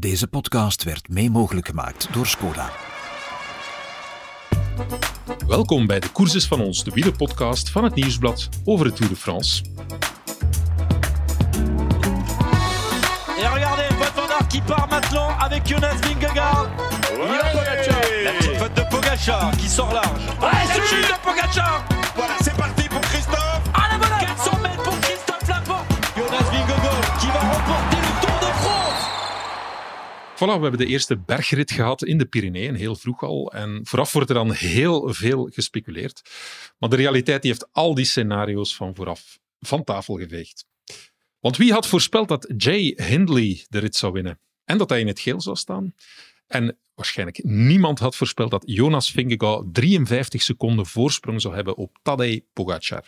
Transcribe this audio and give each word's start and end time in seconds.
Deze 0.00 0.26
podcast 0.26 0.84
werd 0.84 1.08
mee 1.08 1.30
mogelijk 1.30 1.66
gemaakt 1.66 2.08
door 2.12 2.26
Skoda. 2.26 2.70
Welkom 5.46 5.86
bij 5.86 6.00
de 6.00 6.12
Courses 6.12 6.46
van 6.46 6.60
ons, 6.60 6.84
de 6.84 6.90
wielerpodcast 6.90 7.70
van 7.70 7.84
het 7.84 7.94
Nieuwsblad 7.94 8.48
over 8.64 8.86
de 8.86 8.92
Tour 8.92 9.10
de 9.10 9.16
France. 9.16 9.64
Et 13.38 13.52
regardez, 13.52 13.88
Wout 13.98 14.12
van 14.14 14.30
Aert 14.30 14.46
qui 14.46 14.62
part 14.62 14.90
maintenant 14.90 15.38
avec 15.38 15.66
Jonas 15.66 15.96
Vingegaard. 16.00 16.68
Pogacar. 17.52 18.22
La 18.24 18.32
petite 18.32 18.56
faute 18.56 18.74
de 18.74 18.86
Pogacar 18.90 19.56
qui 19.56 19.68
sort 19.68 19.92
large. 19.92 20.24
Ouais, 20.40 20.66
c'est 20.66 21.08
de 21.08 21.18
Pogacar. 21.22 21.84
Voilà, 22.14 22.36
c'est 22.40 22.56
parti 22.56 22.79
Voilà, 30.40 30.56
we 30.56 30.62
hebben 30.62 30.78
de 30.78 30.86
eerste 30.86 31.18
bergrit 31.18 31.70
gehad 31.70 32.02
in 32.02 32.18
de 32.18 32.24
Pyreneeën, 32.24 32.74
heel 32.74 32.96
vroeg 32.96 33.22
al. 33.22 33.52
En 33.52 33.80
vooraf 33.82 34.12
wordt 34.12 34.28
er 34.28 34.34
dan 34.34 34.52
heel 34.52 35.14
veel 35.14 35.48
gespeculeerd. 35.52 36.22
Maar 36.78 36.88
de 36.88 36.96
realiteit 36.96 37.42
die 37.42 37.50
heeft 37.50 37.68
al 37.72 37.94
die 37.94 38.04
scenario's 38.04 38.76
van 38.76 38.94
vooraf 38.94 39.38
van 39.58 39.84
tafel 39.84 40.16
geveegd. 40.16 40.66
Want 41.40 41.56
wie 41.56 41.72
had 41.72 41.86
voorspeld 41.86 42.28
dat 42.28 42.52
Jay 42.56 42.92
Hindley 42.96 43.64
de 43.68 43.78
rit 43.78 43.96
zou 43.96 44.12
winnen? 44.12 44.40
En 44.64 44.78
dat 44.78 44.90
hij 44.90 45.00
in 45.00 45.06
het 45.06 45.20
geel 45.20 45.40
zou 45.40 45.56
staan? 45.56 45.94
En 46.46 46.78
waarschijnlijk 46.94 47.44
niemand 47.44 47.98
had 47.98 48.16
voorspeld 48.16 48.50
dat 48.50 48.62
Jonas 48.66 49.10
Vingegaard 49.10 49.74
53 49.74 50.42
seconden 50.42 50.86
voorsprong 50.86 51.40
zou 51.40 51.54
hebben 51.54 51.76
op 51.76 51.98
Tadej 52.02 52.44
Pogacar. 52.52 53.04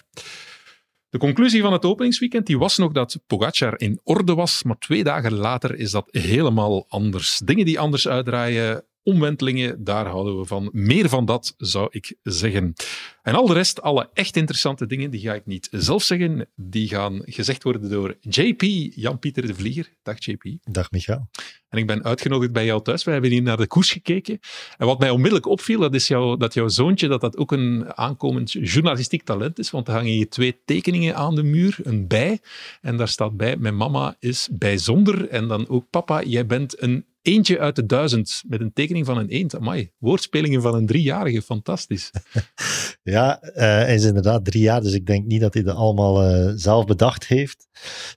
De 1.12 1.18
conclusie 1.18 1.62
van 1.62 1.72
het 1.72 1.84
openingsweekend 1.84 2.46
die 2.46 2.58
was 2.58 2.76
nog 2.76 2.92
dat 2.92 3.18
Pogacar 3.26 3.80
in 3.80 4.00
orde 4.04 4.34
was, 4.34 4.62
maar 4.62 4.78
twee 4.78 5.04
dagen 5.04 5.32
later 5.32 5.78
is 5.78 5.90
dat 5.90 6.08
helemaal 6.10 6.84
anders. 6.88 7.40
Dingen 7.44 7.64
die 7.64 7.80
anders 7.80 8.08
uitdraaien, 8.08 8.84
omwentelingen, 9.02 9.84
daar 9.84 10.06
houden 10.06 10.38
we 10.38 10.44
van. 10.44 10.68
Meer 10.72 11.08
van 11.08 11.24
dat, 11.24 11.54
zou 11.56 11.88
ik 11.90 12.14
zeggen. 12.22 12.74
En 13.22 13.34
al 13.34 13.46
de 13.46 13.52
rest, 13.52 13.82
alle 13.82 14.10
echt 14.14 14.36
interessante 14.36 14.86
dingen, 14.86 15.10
die 15.10 15.20
ga 15.20 15.34
ik 15.34 15.46
niet 15.46 15.68
zelf 15.70 16.02
zeggen. 16.02 16.46
Die 16.56 16.88
gaan 16.88 17.22
gezegd 17.24 17.62
worden 17.62 17.90
door 17.90 18.16
JP, 18.20 18.62
Jan-Pieter 18.94 19.46
de 19.46 19.54
Vlieger. 19.54 19.92
Dag 20.02 20.24
JP. 20.24 20.44
Dag 20.62 20.90
Michael. 20.90 21.28
En 21.68 21.78
ik 21.78 21.86
ben 21.86 22.04
uitgenodigd 22.04 22.52
bij 22.52 22.64
jou 22.64 22.82
thuis. 22.82 23.04
We 23.04 23.10
hebben 23.10 23.30
hier 23.30 23.42
naar 23.42 23.56
de 23.56 23.66
koers 23.66 23.90
gekeken. 23.92 24.38
En 24.76 24.86
wat 24.86 24.98
mij 24.98 25.10
onmiddellijk 25.10 25.46
opviel, 25.46 25.80
dat 25.80 25.94
is 25.94 26.08
jou, 26.08 26.38
dat 26.38 26.54
jouw 26.54 26.68
zoontje 26.68 27.08
dat 27.08 27.20
dat 27.20 27.36
ook 27.36 27.52
een 27.52 27.96
aankomend 27.96 28.52
journalistiek 28.52 29.22
talent 29.22 29.58
is. 29.58 29.70
Want 29.70 29.88
er 29.88 29.94
hangen 29.94 30.12
hier 30.12 30.28
twee 30.28 30.60
tekeningen 30.64 31.16
aan 31.16 31.34
de 31.34 31.42
muur. 31.42 31.78
Een 31.82 32.06
bij. 32.06 32.40
En 32.80 32.96
daar 32.96 33.08
staat 33.08 33.36
bij, 33.36 33.56
mijn 33.56 33.76
mama 33.76 34.16
is 34.18 34.48
bijzonder. 34.52 35.28
En 35.28 35.48
dan 35.48 35.68
ook, 35.68 35.90
papa, 35.90 36.22
jij 36.22 36.46
bent 36.46 36.82
een 36.82 37.04
eentje 37.22 37.58
uit 37.58 37.76
de 37.76 37.86
duizend. 37.86 38.42
Met 38.46 38.60
een 38.60 38.72
tekening 38.72 39.06
van 39.06 39.18
een 39.18 39.28
eend. 39.28 39.56
Amai, 39.56 39.90
woordspelingen 39.98 40.62
van 40.62 40.74
een 40.74 40.86
driejarige. 40.86 41.42
Fantastisch. 41.42 42.10
Ja, 43.12 43.38
uh, 43.42 43.52
hij 43.54 43.94
is 43.94 44.04
inderdaad 44.04 44.44
drie 44.44 44.62
jaar, 44.62 44.80
dus 44.80 44.92
ik 44.92 45.06
denk 45.06 45.26
niet 45.26 45.40
dat 45.40 45.54
hij 45.54 45.62
dat 45.62 45.76
allemaal 45.76 46.30
uh, 46.30 46.52
zelf 46.54 46.84
bedacht 46.84 47.26
heeft. 47.26 47.66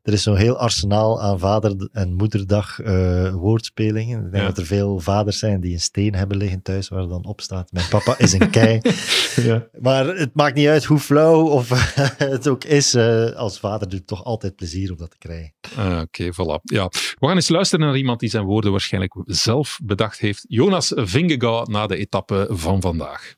Er 0.03 0.13
is 0.13 0.23
zo'n 0.23 0.35
heel 0.35 0.57
arsenaal 0.57 1.21
aan 1.21 1.39
vader- 1.39 1.89
en 1.91 2.13
moederdag 2.13 2.79
uh, 2.79 3.33
woordspelingen. 3.33 4.25
Ik 4.25 4.31
denk 4.31 4.43
ja. 4.43 4.49
dat 4.49 4.57
er 4.57 4.65
veel 4.65 4.99
vaders 4.99 5.39
zijn 5.39 5.61
die 5.61 5.73
een 5.73 5.79
steen 5.79 6.15
hebben 6.15 6.37
liggen 6.37 6.61
thuis 6.61 6.87
waar 6.87 7.07
dan 7.07 7.25
op 7.25 7.41
staat, 7.41 7.71
mijn 7.71 7.87
papa 7.89 8.17
is 8.17 8.33
een 8.33 8.49
kei. 8.49 8.79
ja. 9.49 9.67
Maar 9.79 10.05
het 10.05 10.33
maakt 10.33 10.55
niet 10.55 10.67
uit 10.67 10.83
hoe 10.83 10.99
flauw 10.99 11.47
of 11.47 11.69
het 12.17 12.47
ook 12.47 12.63
is. 12.63 12.95
als 13.35 13.59
vader 13.59 13.89
doet 13.89 13.99
het 13.99 14.07
toch 14.07 14.23
altijd 14.23 14.55
plezier 14.55 14.91
om 14.91 14.97
dat 14.97 15.11
te 15.11 15.17
krijgen. 15.17 15.53
Oké, 15.77 16.01
okay, 16.01 16.31
voilà. 16.33 16.61
Ja. 16.63 16.87
We 17.19 17.27
gaan 17.27 17.35
eens 17.35 17.49
luisteren 17.49 17.85
naar 17.85 17.97
iemand 17.97 18.19
die 18.19 18.29
zijn 18.29 18.45
woorden 18.45 18.71
waarschijnlijk 18.71 19.13
zelf 19.25 19.79
bedacht 19.83 20.19
heeft. 20.19 20.45
Jonas 20.47 20.91
Vingegaard 20.95 21.67
na 21.67 21.87
de 21.87 21.97
etappe 21.97 22.47
van 22.49 22.81
vandaag. 22.81 23.35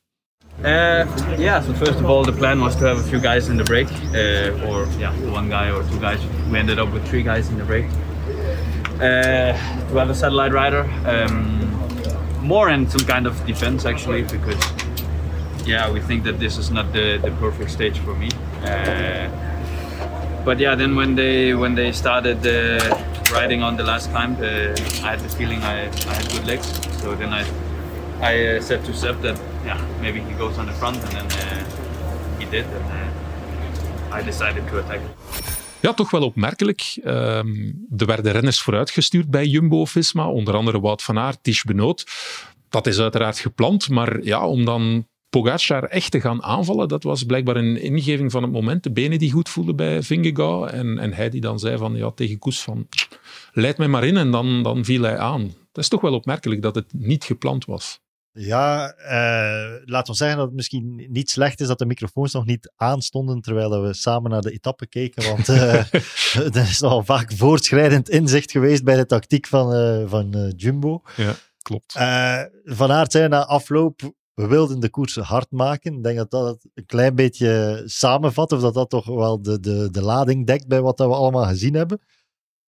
Uh, 0.64 1.06
yeah, 1.38 1.60
so 1.60 1.72
first 1.72 2.00
of 2.00 2.06
all, 2.06 2.24
the 2.24 2.32
plan 2.32 2.60
was 2.60 2.74
to 2.74 2.84
have 2.84 2.98
a 2.98 3.02
few 3.04 3.20
guys 3.20 3.48
in 3.48 3.56
the 3.56 3.62
break, 3.62 3.86
uh, 4.12 4.66
or 4.66 4.86
yeah, 4.98 5.12
one 5.30 5.48
guy 5.48 5.70
or 5.70 5.84
two 5.84 6.00
guys. 6.00 6.18
We 6.50 6.58
ended 6.58 6.80
up 6.80 6.92
with 6.92 7.06
three 7.06 7.22
guys 7.22 7.48
in 7.48 7.58
the 7.58 7.64
break. 7.64 7.86
Uh, 8.96 9.52
to 9.52 9.94
have 9.94 10.10
a 10.10 10.14
satellite 10.16 10.52
rider, 10.52 10.82
um, 11.06 11.70
more 12.44 12.70
in 12.70 12.88
some 12.88 13.06
kind 13.06 13.28
of 13.28 13.46
defense 13.46 13.84
actually, 13.84 14.22
because 14.22 14.60
yeah, 15.64 15.88
we 15.92 16.00
think 16.00 16.24
that 16.24 16.40
this 16.40 16.58
is 16.58 16.72
not 16.72 16.92
the, 16.92 17.18
the 17.18 17.30
perfect 17.38 17.70
stage 17.70 18.00
for 18.00 18.16
me. 18.16 18.28
but 20.44 20.58
yeah, 20.58 20.74
then 20.74 20.96
when 20.96 21.14
they 21.14 21.54
when 21.54 21.76
they 21.76 21.92
started 21.92 22.44
riding 23.30 23.62
on 23.62 23.76
the 23.76 23.84
last 23.84 24.10
climb, 24.10 24.34
I 24.40 25.10
had 25.10 25.20
the 25.20 25.28
feeling 25.28 25.62
I, 25.62 25.86
I 25.86 26.14
had 26.14 26.28
good 26.32 26.46
legs. 26.48 26.66
So 27.00 27.14
then 27.14 27.32
I 27.32 27.44
I 28.22 28.56
uh, 28.56 28.62
said 28.62 28.84
to 28.84 28.92
Seb 28.92 29.22
that 29.22 29.40
yeah 29.64 29.80
maybe 30.00 30.18
he 30.18 30.36
goes 30.38 30.56
on 30.58 30.66
the 30.66 30.72
front 30.72 31.02
and 31.02 31.10
then 31.10 31.24
uh, 31.24 31.62
he 32.38 32.48
did 32.50 32.64
and 32.64 32.90
uh, 34.12 34.18
I 34.18 34.24
decided 34.24 34.68
to 34.68 34.78
attack. 34.78 35.00
Ja, 35.80 35.94
toch 35.94 36.10
wel 36.10 36.22
opmerkelijk. 36.22 36.98
Um, 37.04 37.86
er 37.96 38.06
werden 38.06 38.32
renners 38.32 38.60
vooruitgestuurd 38.60 39.30
bij 39.30 39.46
Jumbo-Visma, 39.46 40.28
onder 40.28 40.54
andere 40.54 40.80
Wout 40.80 41.02
van 41.02 41.18
Aert, 41.18 41.38
Tish 41.42 41.62
Benoot. 41.62 42.04
Dat 42.68 42.86
is 42.86 42.98
uiteraard 42.98 43.38
gepland, 43.38 43.88
maar 43.88 44.22
ja, 44.22 44.46
om 44.46 44.64
dan 44.64 45.06
Pogacar 45.28 45.84
echt 45.84 46.10
te 46.10 46.20
gaan 46.20 46.42
aanvallen, 46.42 46.88
dat 46.88 47.02
was 47.02 47.24
blijkbaar 47.24 47.56
een 47.56 47.80
ingeving 47.80 48.30
van 48.30 48.42
het 48.42 48.52
moment. 48.52 48.82
De 48.82 48.92
benen 48.92 49.18
die 49.18 49.32
goed 49.32 49.48
voelden 49.48 49.76
bij 49.76 50.02
Vingegaard 50.02 50.72
en, 50.72 50.98
en 50.98 51.12
hij 51.12 51.28
die 51.28 51.40
dan 51.40 51.58
zei 51.58 51.76
van, 51.76 51.94
ja, 51.94 52.10
tegen 52.10 52.38
Koes 52.38 52.62
van 52.62 52.88
leid 53.52 53.78
mij 53.78 53.88
maar 53.88 54.04
in 54.04 54.16
en 54.16 54.30
dan, 54.30 54.62
dan 54.62 54.84
viel 54.84 55.02
hij 55.02 55.18
aan. 55.18 55.54
Dat 55.72 55.84
is 55.84 55.88
toch 55.88 56.00
wel 56.00 56.14
opmerkelijk 56.14 56.62
dat 56.62 56.74
het 56.74 56.92
niet 56.92 57.24
gepland 57.24 57.64
was. 57.64 58.00
Ja, 58.38 58.94
uh, 58.98 59.82
laten 59.84 60.12
we 60.12 60.18
zeggen 60.18 60.36
dat 60.36 60.46
het 60.46 60.56
misschien 60.56 61.06
niet 61.08 61.30
slecht 61.30 61.60
is 61.60 61.66
dat 61.66 61.78
de 61.78 61.86
microfoons 61.86 62.32
nog 62.32 62.46
niet 62.46 62.72
aanstonden 62.76 63.40
terwijl 63.40 63.82
we 63.82 63.94
samen 63.94 64.30
naar 64.30 64.40
de 64.40 64.50
etappe 64.50 64.86
keken. 64.86 65.30
Want 65.30 65.48
uh, 65.48 65.74
er 66.56 66.68
is 66.68 66.82
al 66.82 67.04
vaak 67.04 67.32
voortschrijdend 67.32 68.08
inzicht 68.08 68.50
geweest 68.50 68.84
bij 68.84 68.96
de 68.96 69.06
tactiek 69.06 69.46
van, 69.46 69.74
uh, 69.74 70.08
van 70.08 70.52
Jumbo. 70.56 71.02
Ja, 71.16 71.34
klopt. 71.62 71.92
van 72.64 72.92
Aert 72.92 73.12
zei 73.12 73.28
na 73.28 73.44
afloop, 73.44 74.12
we 74.34 74.46
wilden 74.46 74.80
de 74.80 74.90
koers 74.90 75.16
hard 75.16 75.50
maken. 75.50 75.94
Ik 75.94 76.02
denk 76.02 76.16
dat 76.16 76.30
dat 76.30 76.66
een 76.74 76.86
klein 76.86 77.14
beetje 77.14 77.82
samenvat, 77.84 78.52
of 78.52 78.60
dat 78.60 78.74
dat 78.74 78.90
toch 78.90 79.06
wel 79.06 79.42
de, 79.42 79.60
de, 79.60 79.90
de 79.90 80.02
lading 80.02 80.46
dekt 80.46 80.66
bij 80.66 80.80
wat 80.80 80.98
we 80.98 81.04
allemaal 81.04 81.46
gezien 81.46 81.74
hebben. 81.74 82.00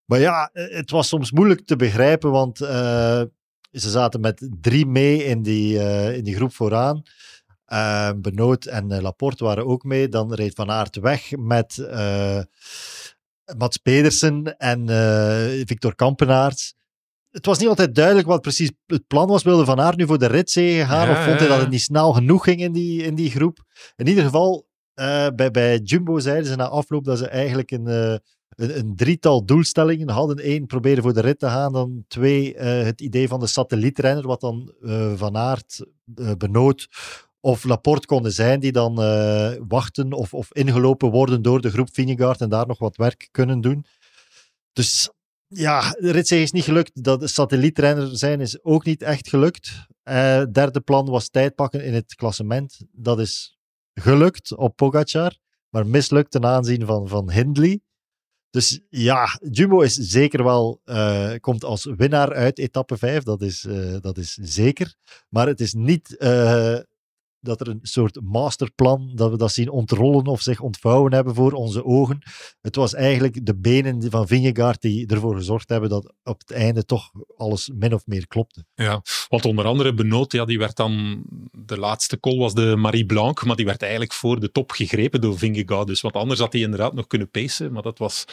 Maar 0.04 0.20
ja, 0.20 0.50
het 0.52 0.90
was 0.90 1.08
soms 1.08 1.32
moeilijk 1.32 1.66
te 1.66 1.76
begrijpen, 1.76 2.30
want 2.30 2.60
ze 3.72 3.90
zaten 3.90 4.20
met 4.20 4.48
drie 4.60 4.86
mee 4.86 5.24
in 5.24 5.42
die, 5.42 5.74
uh, 5.74 6.16
in 6.16 6.24
die 6.24 6.34
groep 6.34 6.54
vooraan. 6.54 7.02
Uh, 7.68 8.10
Benoot 8.16 8.64
en 8.64 8.92
uh, 8.92 9.00
Laporte 9.00 9.44
waren 9.44 9.66
ook 9.66 9.84
mee. 9.84 10.08
Dan 10.08 10.34
reed 10.34 10.54
Van 10.54 10.70
Aert 10.70 10.96
weg 10.96 11.30
met 11.36 11.88
Mats 13.56 13.76
Pedersen 13.76 14.56
en 14.58 14.86
Victor 15.66 15.94
Kampenaerts. 15.94 16.74
Het 17.30 17.46
was 17.46 17.58
niet 17.58 17.68
altijd 17.68 17.94
duidelijk 17.94 18.26
wat 18.26 18.40
precies 18.40 18.70
het 18.86 19.06
plan 19.06 19.28
was. 19.28 19.42
Wilde 19.42 19.64
Van 19.64 19.80
Aert 19.80 19.96
nu 19.96 20.06
voor 20.06 20.18
de 20.18 20.26
ritzee 20.26 20.84
gaan? 20.84 21.08
Ja, 21.08 21.12
of 21.12 21.24
vond 21.24 21.38
hij 21.38 21.48
dat 21.48 21.60
het 21.60 21.70
niet 21.70 21.80
snel 21.80 22.12
genoeg 22.12 22.44
ging 22.44 22.60
in 22.60 22.72
die, 22.72 23.02
in 23.02 23.14
die 23.14 23.30
groep? 23.30 23.64
In 23.96 24.06
ieder 24.06 24.24
geval, 24.24 24.68
bij, 25.34 25.50
bij 25.52 25.78
Jumbo 25.78 26.18
zeiden 26.18 26.46
ze 26.46 26.56
na 26.56 26.68
afloop 26.68 27.04
dat 27.04 27.18
ze 27.18 27.28
eigenlijk 27.28 27.70
een 27.70 28.20
een, 28.60 28.78
een, 28.78 28.96
drietal 28.96 29.44
doelstellingen 29.44 30.08
hadden. 30.08 30.50
Eén, 30.50 30.66
proberen 30.66 31.02
voor 31.02 31.12
de 31.12 31.20
rit 31.20 31.38
te 31.38 31.46
gaan. 31.46 31.72
Dan 31.72 32.04
twee, 32.08 32.54
uh, 32.54 32.60
het 32.60 33.00
idee 33.00 33.28
van 33.28 33.40
de 33.40 33.46
satellietrenner, 33.46 34.26
wat 34.26 34.40
dan 34.40 34.72
uh, 34.80 35.12
Van 35.16 35.36
Aert, 35.36 35.84
uh, 36.14 36.32
Benoot 36.32 36.88
of 37.40 37.64
Laporte 37.64 38.06
konden 38.06 38.32
zijn, 38.32 38.60
die 38.60 38.72
dan 38.72 38.94
wachten 39.68 40.12
of, 40.12 40.34
of 40.34 40.52
ingelopen 40.52 41.10
worden 41.10 41.42
door 41.42 41.60
de 41.60 41.70
groep 41.70 41.88
Vinegaard 41.92 42.40
en 42.40 42.48
daar 42.48 42.66
nog 42.66 42.78
wat 42.78 42.96
werk 42.96 43.28
kunnen 43.30 43.60
doen. 43.60 43.84
Dus 44.72 45.10
ja, 45.46 45.90
de 45.90 46.10
ritzege 46.10 46.42
is 46.42 46.52
niet 46.52 46.64
gelukt. 46.64 47.04
Dat 47.04 47.20
de 47.20 47.26
satellietrenner 47.26 48.16
zijn 48.16 48.40
is 48.40 48.64
ook 48.64 48.84
niet 48.84 49.02
echt 49.02 49.28
gelukt. 49.28 49.86
derde 50.52 50.80
plan 50.84 51.06
was 51.06 51.28
tijd 51.28 51.54
pakken 51.54 51.84
in 51.84 51.94
het 51.94 52.14
klassement. 52.14 52.80
Dat 52.92 53.20
is 53.20 53.58
gelukt 53.94 54.56
op 54.56 54.76
Pogacar, 54.76 55.36
maar 55.68 55.86
mislukt 55.86 56.30
ten 56.30 56.44
aanzien 56.44 56.86
van, 56.86 57.08
van 57.08 57.30
Hindley. 57.30 57.80
Dus 58.50 58.80
ja, 58.88 59.38
Jumbo 59.50 59.80
is 59.80 59.94
zeker 59.94 60.44
wel, 60.44 60.80
uh, 60.84 61.32
komt 61.40 61.64
als 61.64 61.84
winnaar 61.96 62.34
uit 62.34 62.58
etappe 62.58 62.96
5, 62.96 63.22
dat 63.22 63.42
is, 63.42 63.64
uh, 63.64 63.96
dat 64.00 64.18
is 64.18 64.34
zeker. 64.34 64.94
Maar 65.28 65.46
het 65.46 65.60
is 65.60 65.74
niet 65.74 66.16
uh, 66.18 66.78
dat 67.40 67.60
er 67.60 67.68
een 67.68 67.78
soort 67.82 68.20
masterplan, 68.22 69.12
dat 69.14 69.30
we 69.30 69.36
dat 69.36 69.52
zien 69.52 69.70
ontrollen 69.70 70.26
of 70.26 70.40
zich 70.40 70.60
ontvouwen 70.60 71.12
hebben 71.12 71.34
voor 71.34 71.52
onze 71.52 71.84
ogen. 71.84 72.18
Het 72.60 72.76
was 72.76 72.94
eigenlijk 72.94 73.46
de 73.46 73.56
benen 73.56 74.10
van 74.10 74.26
Vingegaard 74.26 74.80
die 74.80 75.06
ervoor 75.06 75.36
gezorgd 75.36 75.68
hebben 75.68 75.90
dat 75.90 76.14
op 76.22 76.40
het 76.40 76.50
einde 76.50 76.84
toch 76.84 77.10
alles 77.36 77.70
min 77.74 77.94
of 77.94 78.06
meer 78.06 78.26
klopte. 78.26 78.64
Ja, 78.74 79.02
want 79.28 79.44
onder 79.44 79.64
andere 79.64 79.94
Benoot, 79.94 80.32
ja, 80.32 80.44
die 80.44 80.58
werd 80.58 80.76
dan, 80.76 81.22
de 81.52 81.78
laatste 81.78 82.20
call 82.20 82.38
was 82.38 82.54
de 82.54 82.76
Marie 82.76 83.06
Blanc, 83.06 83.44
maar 83.44 83.56
die 83.56 83.66
werd 83.66 83.82
eigenlijk 83.82 84.12
voor 84.12 84.40
de 84.40 84.50
top 84.50 84.70
gegrepen 84.70 85.20
door 85.20 85.38
Vingegaard. 85.38 85.86
Dus 85.86 86.00
wat 86.00 86.14
anders 86.14 86.40
had 86.40 86.52
hij 86.52 86.62
inderdaad 86.62 86.94
nog 86.94 87.06
kunnen 87.06 87.30
pacen, 87.30 87.72
maar 87.72 87.82
dat 87.82 87.98
was 87.98 88.24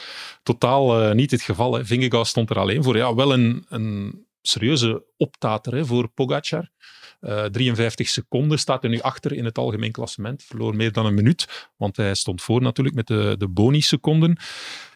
totaal 0.43 1.03
uh, 1.03 1.13
niet 1.13 1.31
het 1.31 1.41
geval. 1.41 1.85
Vingegaard 1.85 2.27
stond 2.27 2.49
er 2.49 2.59
alleen 2.59 2.83
voor. 2.83 2.97
Ja, 2.97 3.15
wel 3.15 3.33
een, 3.33 3.65
een 3.69 4.25
serieuze 4.41 5.05
optater 5.17 5.75
hè, 5.75 5.85
voor 5.85 6.09
Pogacar. 6.09 6.69
Uh, 7.21 7.43
53 7.43 8.07
seconden 8.07 8.59
staat 8.59 8.81
hij 8.81 8.91
nu 8.91 8.99
achter 8.99 9.33
in 9.33 9.45
het 9.45 9.57
algemeen 9.57 9.91
klassement. 9.91 10.43
Verloor 10.43 10.75
meer 10.75 10.91
dan 10.91 11.05
een 11.05 11.13
minuut, 11.13 11.67
want 11.77 11.97
hij 11.97 12.15
stond 12.15 12.41
voor 12.41 12.61
natuurlijk 12.61 12.95
met 12.95 13.07
de, 13.07 13.35
de 13.37 13.47
boni-seconden. 13.47 14.37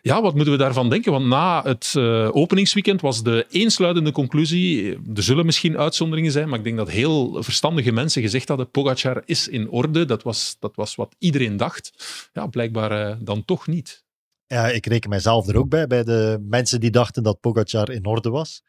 Ja, 0.02 0.22
wat 0.22 0.36
moeten 0.36 0.54
we 0.54 0.60
daarvan 0.60 0.90
denken? 0.90 1.12
Want 1.12 1.26
na 1.26 1.64
het 1.64 1.94
uh, 1.98 2.36
openingsweekend 2.36 3.02
was 3.02 3.24
de 3.24 3.46
eensluidende 3.50 4.12
conclusie, 4.12 4.92
er 5.16 5.24
zullen 5.24 5.46
misschien 5.46 5.78
uitzonderingen 5.78 6.32
zijn, 6.32 6.50
maar 6.50 6.58
ik 6.58 6.64
denk 6.64 6.78
dat 6.78 6.90
heel 6.90 7.44
verstandige 7.44 7.92
mensen 7.92 8.22
gezegd 8.22 8.48
hadden, 8.48 8.72
Pogacar 8.72 9.22
is 9.26 9.48
in 9.48 9.70
orde. 9.70 10.06
Dat 10.06 10.24
was, 10.24 10.56
dat 10.60 10.76
was 10.76 10.96
wat 10.96 11.16
iedereen 11.20 11.58
dacht. 11.58 11.94
Ja, 12.34 12.48
blijkbaar 12.48 13.18
dan 13.24 13.46
toch 13.46 13.68
niet. 13.68 14.04
Ja, 14.52 14.68
ik 14.68 14.86
reken 14.86 15.10
mijzelf 15.10 15.48
er 15.48 15.58
ook 15.58 15.70
bij, 15.70 15.88
bij 15.88 16.04
de 16.04 16.46
mensen 16.50 16.80
die 16.80 16.90
dachten 16.90 17.24
dat 17.24 17.40
Pogacar 17.40 17.90
in 17.90 18.06
orde 18.06 18.30
was. 18.30 18.64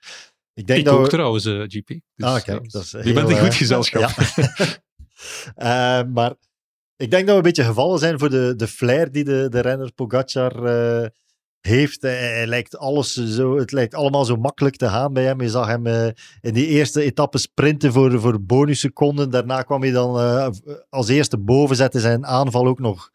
Ik, 0.54 0.66
denk 0.66 0.78
ik 0.78 0.84
dat 0.84 0.94
ook 0.94 1.08
trouwens, 1.08 1.46
uh, 1.46 1.62
GP. 1.66 1.88
Dus, 1.88 2.00
ah, 2.26 2.42
kijk, 2.42 2.70
dat 2.70 2.82
is 2.82 2.90
je 2.90 3.12
bent 3.12 3.28
een 3.30 3.38
goed 3.38 3.54
gezelschap. 3.54 4.10
Ja. 5.56 6.02
maar 6.16 6.34
ik 6.96 7.10
denk 7.10 7.26
dat 7.26 7.30
we 7.30 7.36
een 7.36 7.42
beetje 7.42 7.64
gevallen 7.64 7.98
zijn 7.98 8.18
voor 8.18 8.30
de, 8.30 8.54
de 8.56 8.66
flair 8.66 9.12
die 9.12 9.24
de, 9.24 9.46
de 9.48 9.60
renner 9.60 9.92
Pogacar 9.92 10.64
uh, 10.64 11.06
heeft. 11.60 12.02
Hij, 12.02 12.46
lijkt 12.46 12.76
alles 12.76 13.12
zo, 13.12 13.58
het 13.58 13.72
lijkt 13.72 13.94
allemaal 13.94 14.24
zo 14.24 14.36
makkelijk 14.36 14.76
te 14.76 14.88
gaan 14.88 15.12
bij 15.12 15.24
hem. 15.24 15.40
Je 15.40 15.48
zag 15.48 15.66
hem 15.66 15.86
uh, 15.86 16.06
in 16.40 16.52
die 16.52 16.66
eerste 16.66 17.02
etappe 17.02 17.38
sprinten 17.38 17.92
voor, 17.92 18.20
voor 18.20 18.42
bonusseconden. 18.42 19.30
Daarna 19.30 19.62
kwam 19.62 19.82
hij 19.82 19.90
dan 19.90 20.16
als 20.88 21.08
eerste 21.08 21.38
boven, 21.38 21.76
zette 21.76 22.00
zijn 22.00 22.26
aanval 22.26 22.66
ook 22.66 22.78
nog, 22.78 23.10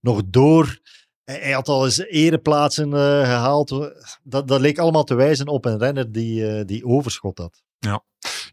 nog 0.00 0.22
door. 0.26 0.80
Hij 1.38 1.52
had 1.52 1.68
al 1.68 1.84
eens 1.84 1.98
ereplaatsen 1.98 2.88
uh, 2.88 2.94
gehaald. 3.24 3.92
Dat, 4.22 4.48
dat 4.48 4.60
leek 4.60 4.78
allemaal 4.78 5.04
te 5.04 5.14
wijzen 5.14 5.46
op 5.46 5.64
een 5.64 5.78
renner 5.78 6.12
die, 6.12 6.40
uh, 6.40 6.62
die 6.66 6.84
overschot 6.84 7.38
had. 7.38 7.62
Ja. 7.78 8.02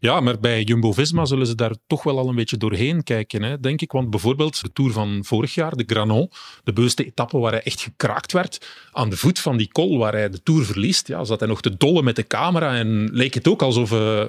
ja, 0.00 0.20
maar 0.20 0.38
bij 0.38 0.62
Jumbo-Visma 0.62 1.24
zullen 1.24 1.46
ze 1.46 1.54
daar 1.54 1.74
toch 1.86 2.02
wel 2.02 2.18
al 2.18 2.28
een 2.28 2.34
beetje 2.34 2.56
doorheen 2.56 3.02
kijken, 3.02 3.42
hè, 3.42 3.60
denk 3.60 3.80
ik. 3.80 3.92
Want 3.92 4.10
bijvoorbeeld 4.10 4.62
de 4.62 4.72
Tour 4.72 4.92
van 4.92 5.24
vorig 5.24 5.54
jaar, 5.54 5.76
de 5.76 5.84
Granon, 5.86 6.30
de 6.64 6.72
bewuste 6.72 7.04
etappe 7.04 7.38
waar 7.38 7.52
hij 7.52 7.62
echt 7.62 7.80
gekraakt 7.80 8.32
werd, 8.32 8.66
aan 8.92 9.10
de 9.10 9.16
voet 9.16 9.38
van 9.38 9.56
die 9.56 9.72
kol 9.72 9.98
waar 9.98 10.12
hij 10.12 10.30
de 10.30 10.42
Tour 10.42 10.64
verliest, 10.64 11.08
ja, 11.08 11.24
zat 11.24 11.40
hij 11.40 11.48
nog 11.48 11.60
te 11.60 11.76
dollen 11.76 12.04
met 12.04 12.16
de 12.16 12.26
camera 12.26 12.76
en 12.76 13.08
leek 13.12 13.34
het 13.34 13.48
ook 13.48 13.62
alsof 13.62 13.92
uh, 13.92 14.24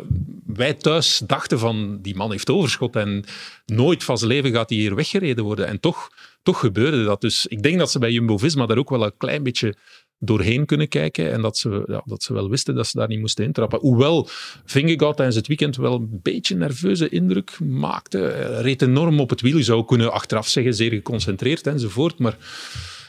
wij 0.45 0.73
thuis 0.73 1.21
dachten 1.25 1.59
van 1.59 1.99
die 2.01 2.15
man 2.15 2.31
heeft 2.31 2.49
overschot 2.49 2.95
en 2.95 3.25
nooit 3.65 4.03
van 4.03 4.17
zijn 4.17 4.31
leven 4.31 4.51
gaat 4.51 4.69
hij 4.69 4.77
hier 4.77 4.95
weggereden 4.95 5.43
worden. 5.43 5.67
En 5.67 5.79
toch 5.79 6.09
toch 6.43 6.59
gebeurde 6.59 7.03
dat. 7.03 7.21
Dus 7.21 7.47
ik 7.47 7.63
denk 7.63 7.79
dat 7.79 7.91
ze 7.91 7.99
bij 7.99 8.11
Jumbo-Visma 8.11 8.65
daar 8.65 8.77
ook 8.77 8.89
wel 8.89 9.05
een 9.05 9.17
klein 9.17 9.43
beetje 9.43 9.75
doorheen 10.19 10.65
kunnen 10.65 10.87
kijken 10.87 11.31
en 11.31 11.41
dat 11.41 11.57
ze, 11.57 11.83
ja, 11.87 12.01
dat 12.05 12.23
ze 12.23 12.33
wel 12.33 12.49
wisten 12.49 12.75
dat 12.75 12.87
ze 12.87 12.97
daar 12.97 13.07
niet 13.07 13.19
moesten 13.19 13.45
intrappen. 13.45 13.79
Hoewel 13.79 14.27
Vingegaard 14.65 15.15
tijdens 15.15 15.37
het 15.37 15.47
weekend 15.47 15.75
wel 15.75 15.93
een 15.93 16.19
beetje 16.21 16.55
nerveuze 16.55 17.09
indruk 17.09 17.59
maakte. 17.59 18.17
Hij 18.17 18.61
reed 18.61 18.81
enorm 18.81 19.19
op 19.19 19.29
het 19.29 19.41
wiel. 19.41 19.57
Je 19.57 19.63
zou 19.63 19.85
kunnen 19.85 20.11
achteraf 20.11 20.47
zeggen, 20.47 20.73
zeer 20.73 20.91
geconcentreerd 20.91 21.67
enzovoort. 21.67 22.19
Maar 22.19 22.37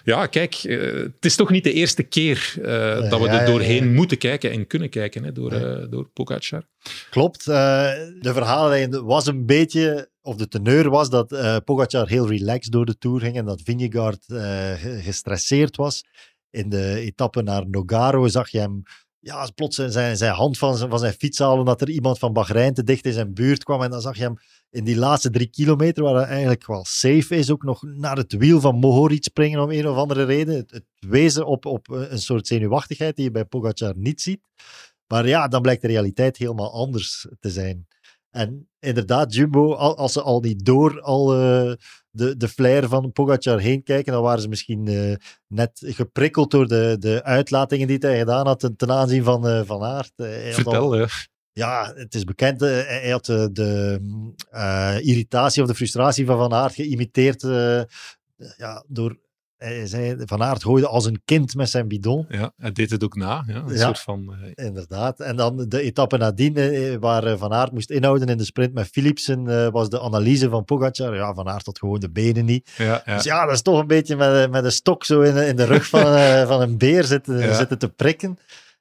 ja, 0.04 0.26
kijk, 0.26 0.64
uh, 0.64 0.92
het 0.92 1.24
is 1.24 1.36
toch 1.36 1.50
niet 1.50 1.64
de 1.64 1.72
eerste 1.72 2.02
keer 2.02 2.54
uh, 2.58 3.10
dat 3.10 3.20
we 3.20 3.28
er 3.28 3.46
doorheen 3.46 3.84
ja, 3.84 3.90
moeten 3.90 4.18
kijken 4.18 4.50
en 4.50 4.66
kunnen 4.66 4.88
kijken 4.88 5.24
hè, 5.24 5.32
door, 5.32 5.52
uh, 5.52 5.84
door 5.90 6.08
Pogacar. 6.08 6.62
Klopt. 7.10 7.44
de 7.44 8.20
verhaallijn 8.20 9.04
was 9.04 9.26
een 9.26 9.46
beetje 9.46 10.09
of 10.22 10.36
de 10.36 10.48
teneur 10.48 10.90
was 10.90 11.10
dat 11.10 11.32
uh, 11.32 11.56
heel 12.04 12.28
relaxed 12.28 12.72
door 12.72 12.86
de 12.86 12.98
Tour 12.98 13.20
ging 13.20 13.36
en 13.36 13.44
dat 13.44 13.60
Vingegaard 13.64 14.24
uh, 14.28 14.72
gestresseerd 15.02 15.76
was. 15.76 16.04
In 16.50 16.68
de 16.68 16.94
etappe 16.94 17.42
naar 17.42 17.68
Nogaro 17.68 18.28
zag 18.28 18.48
je 18.48 18.58
hem 18.58 18.82
ja, 19.20 19.50
plots 19.54 19.76
zijn, 19.76 20.16
zijn 20.16 20.32
hand 20.32 20.58
van 20.58 20.76
zijn, 20.76 20.90
van 20.90 20.98
zijn 20.98 21.12
fiets 21.12 21.38
halen 21.38 21.58
omdat 21.58 21.80
er 21.80 21.90
iemand 21.90 22.18
van 22.18 22.32
Bahrein 22.32 22.74
te 22.74 22.84
dicht 22.84 23.04
in 23.04 23.12
zijn 23.12 23.34
buurt 23.34 23.64
kwam. 23.64 23.82
En 23.82 23.90
dan 23.90 24.00
zag 24.00 24.16
je 24.16 24.22
hem 24.22 24.34
in 24.70 24.84
die 24.84 24.96
laatste 24.96 25.30
drie 25.30 25.50
kilometer, 25.50 26.02
waar 26.02 26.14
hij 26.14 26.26
eigenlijk 26.26 26.66
wel 26.66 26.84
safe 26.84 27.36
is, 27.36 27.50
ook 27.50 27.62
nog 27.62 27.82
naar 27.82 28.16
het 28.16 28.32
wiel 28.32 28.60
van 28.60 28.76
Mohoric 28.78 29.24
springen 29.24 29.60
om 29.60 29.70
een 29.70 29.88
of 29.88 29.96
andere 29.96 30.24
reden. 30.24 30.54
Het, 30.54 30.84
wezen 30.98 31.46
op, 31.46 31.66
op 31.66 31.88
een 31.88 32.18
soort 32.18 32.46
zenuwachtigheid 32.46 33.16
die 33.16 33.24
je 33.24 33.30
bij 33.30 33.44
Pogacar 33.44 33.96
niet 33.96 34.20
ziet. 34.20 34.40
Maar 35.06 35.28
ja, 35.28 35.48
dan 35.48 35.62
blijkt 35.62 35.82
de 35.82 35.88
realiteit 35.88 36.36
helemaal 36.36 36.72
anders 36.72 37.26
te 37.40 37.50
zijn. 37.50 37.86
En 38.30 38.69
inderdaad, 38.80 39.34
Jumbo, 39.34 39.74
als 39.74 40.12
ze 40.12 40.22
al 40.22 40.40
niet 40.40 40.64
door 40.64 41.00
al 41.00 41.34
uh, 41.34 41.72
de, 42.10 42.36
de 42.36 42.48
flair 42.48 42.88
van 42.88 43.12
Pogacar 43.12 43.58
heen 43.58 43.82
kijken, 43.82 44.12
dan 44.12 44.22
waren 44.22 44.42
ze 44.42 44.48
misschien 44.48 44.86
uh, 44.86 45.14
net 45.46 45.70
geprikkeld 45.86 46.50
door 46.50 46.66
de, 46.66 46.96
de 46.98 47.24
uitlatingen 47.24 47.86
die 47.86 47.98
hij 47.98 48.18
gedaan 48.18 48.46
had 48.46 48.60
ten, 48.60 48.76
ten 48.76 48.90
aanzien 48.90 49.24
van 49.24 49.46
uh, 49.46 49.60
Van 49.64 49.82
Aert. 49.82 50.12
Vertel, 50.50 50.92
al, 50.92 51.08
ja. 51.52 51.92
het 51.94 52.14
is 52.14 52.24
bekend. 52.24 52.60
hij 52.60 53.10
had 53.10 53.24
de 53.24 54.00
irritatie 55.02 55.62
of 55.62 55.68
de 55.68 55.74
frustratie 55.74 56.26
van 56.26 56.38
Van 56.38 56.52
Aert 56.52 56.74
geïmiteerd 56.74 57.42
ja, 58.56 58.84
door 58.88 59.18
hij 59.64 59.86
zei, 59.86 60.16
Van 60.24 60.42
Aert 60.42 60.62
gooide 60.62 60.86
als 60.86 61.06
een 61.06 61.22
kind 61.24 61.54
met 61.54 61.70
zijn 61.70 61.88
bidon. 61.88 62.26
Ja, 62.28 62.52
hij 62.56 62.72
deed 62.72 62.90
het 62.90 63.04
ook 63.04 63.16
na. 63.16 63.44
Ja, 63.46 63.62
een 63.66 63.78
soort 63.78 64.00
van, 64.00 64.36
uh... 64.42 64.66
Inderdaad. 64.66 65.20
En 65.20 65.36
dan 65.36 65.64
de 65.68 65.80
etappe 65.80 66.16
nadien, 66.16 66.56
eh, 66.56 66.96
waar 67.00 67.24
eh, 67.24 67.38
Van 67.38 67.52
Aert 67.52 67.72
moest 67.72 67.90
inhouden 67.90 68.28
in 68.28 68.36
de 68.36 68.44
sprint 68.44 68.74
met 68.74 68.86
Philipsen, 68.86 69.70
was 69.72 69.88
de 69.88 70.00
analyse 70.00 70.48
van 70.48 70.64
Pogacar. 70.64 71.14
Ja, 71.14 71.34
Van 71.34 71.48
Aert 71.48 71.66
had 71.66 71.78
gewoon 71.78 72.00
de 72.00 72.10
benen 72.10 72.44
niet. 72.44 72.70
Ja, 72.76 73.02
ja. 73.04 73.14
Dus 73.14 73.24
ja, 73.24 73.44
dat 73.44 73.54
is 73.54 73.62
toch 73.62 73.80
een 73.80 73.86
beetje 73.86 74.16
met, 74.16 74.50
met 74.50 74.64
een 74.64 74.72
stok 74.72 75.04
zo 75.04 75.20
in, 75.20 75.36
in 75.36 75.56
de 75.56 75.64
rug 75.64 75.86
van, 75.86 76.02
van 76.46 76.60
een 76.60 76.78
beer 76.78 77.04
zitten, 77.04 77.54
zitten 77.54 77.78
te 77.78 77.88
prikken. 77.88 78.38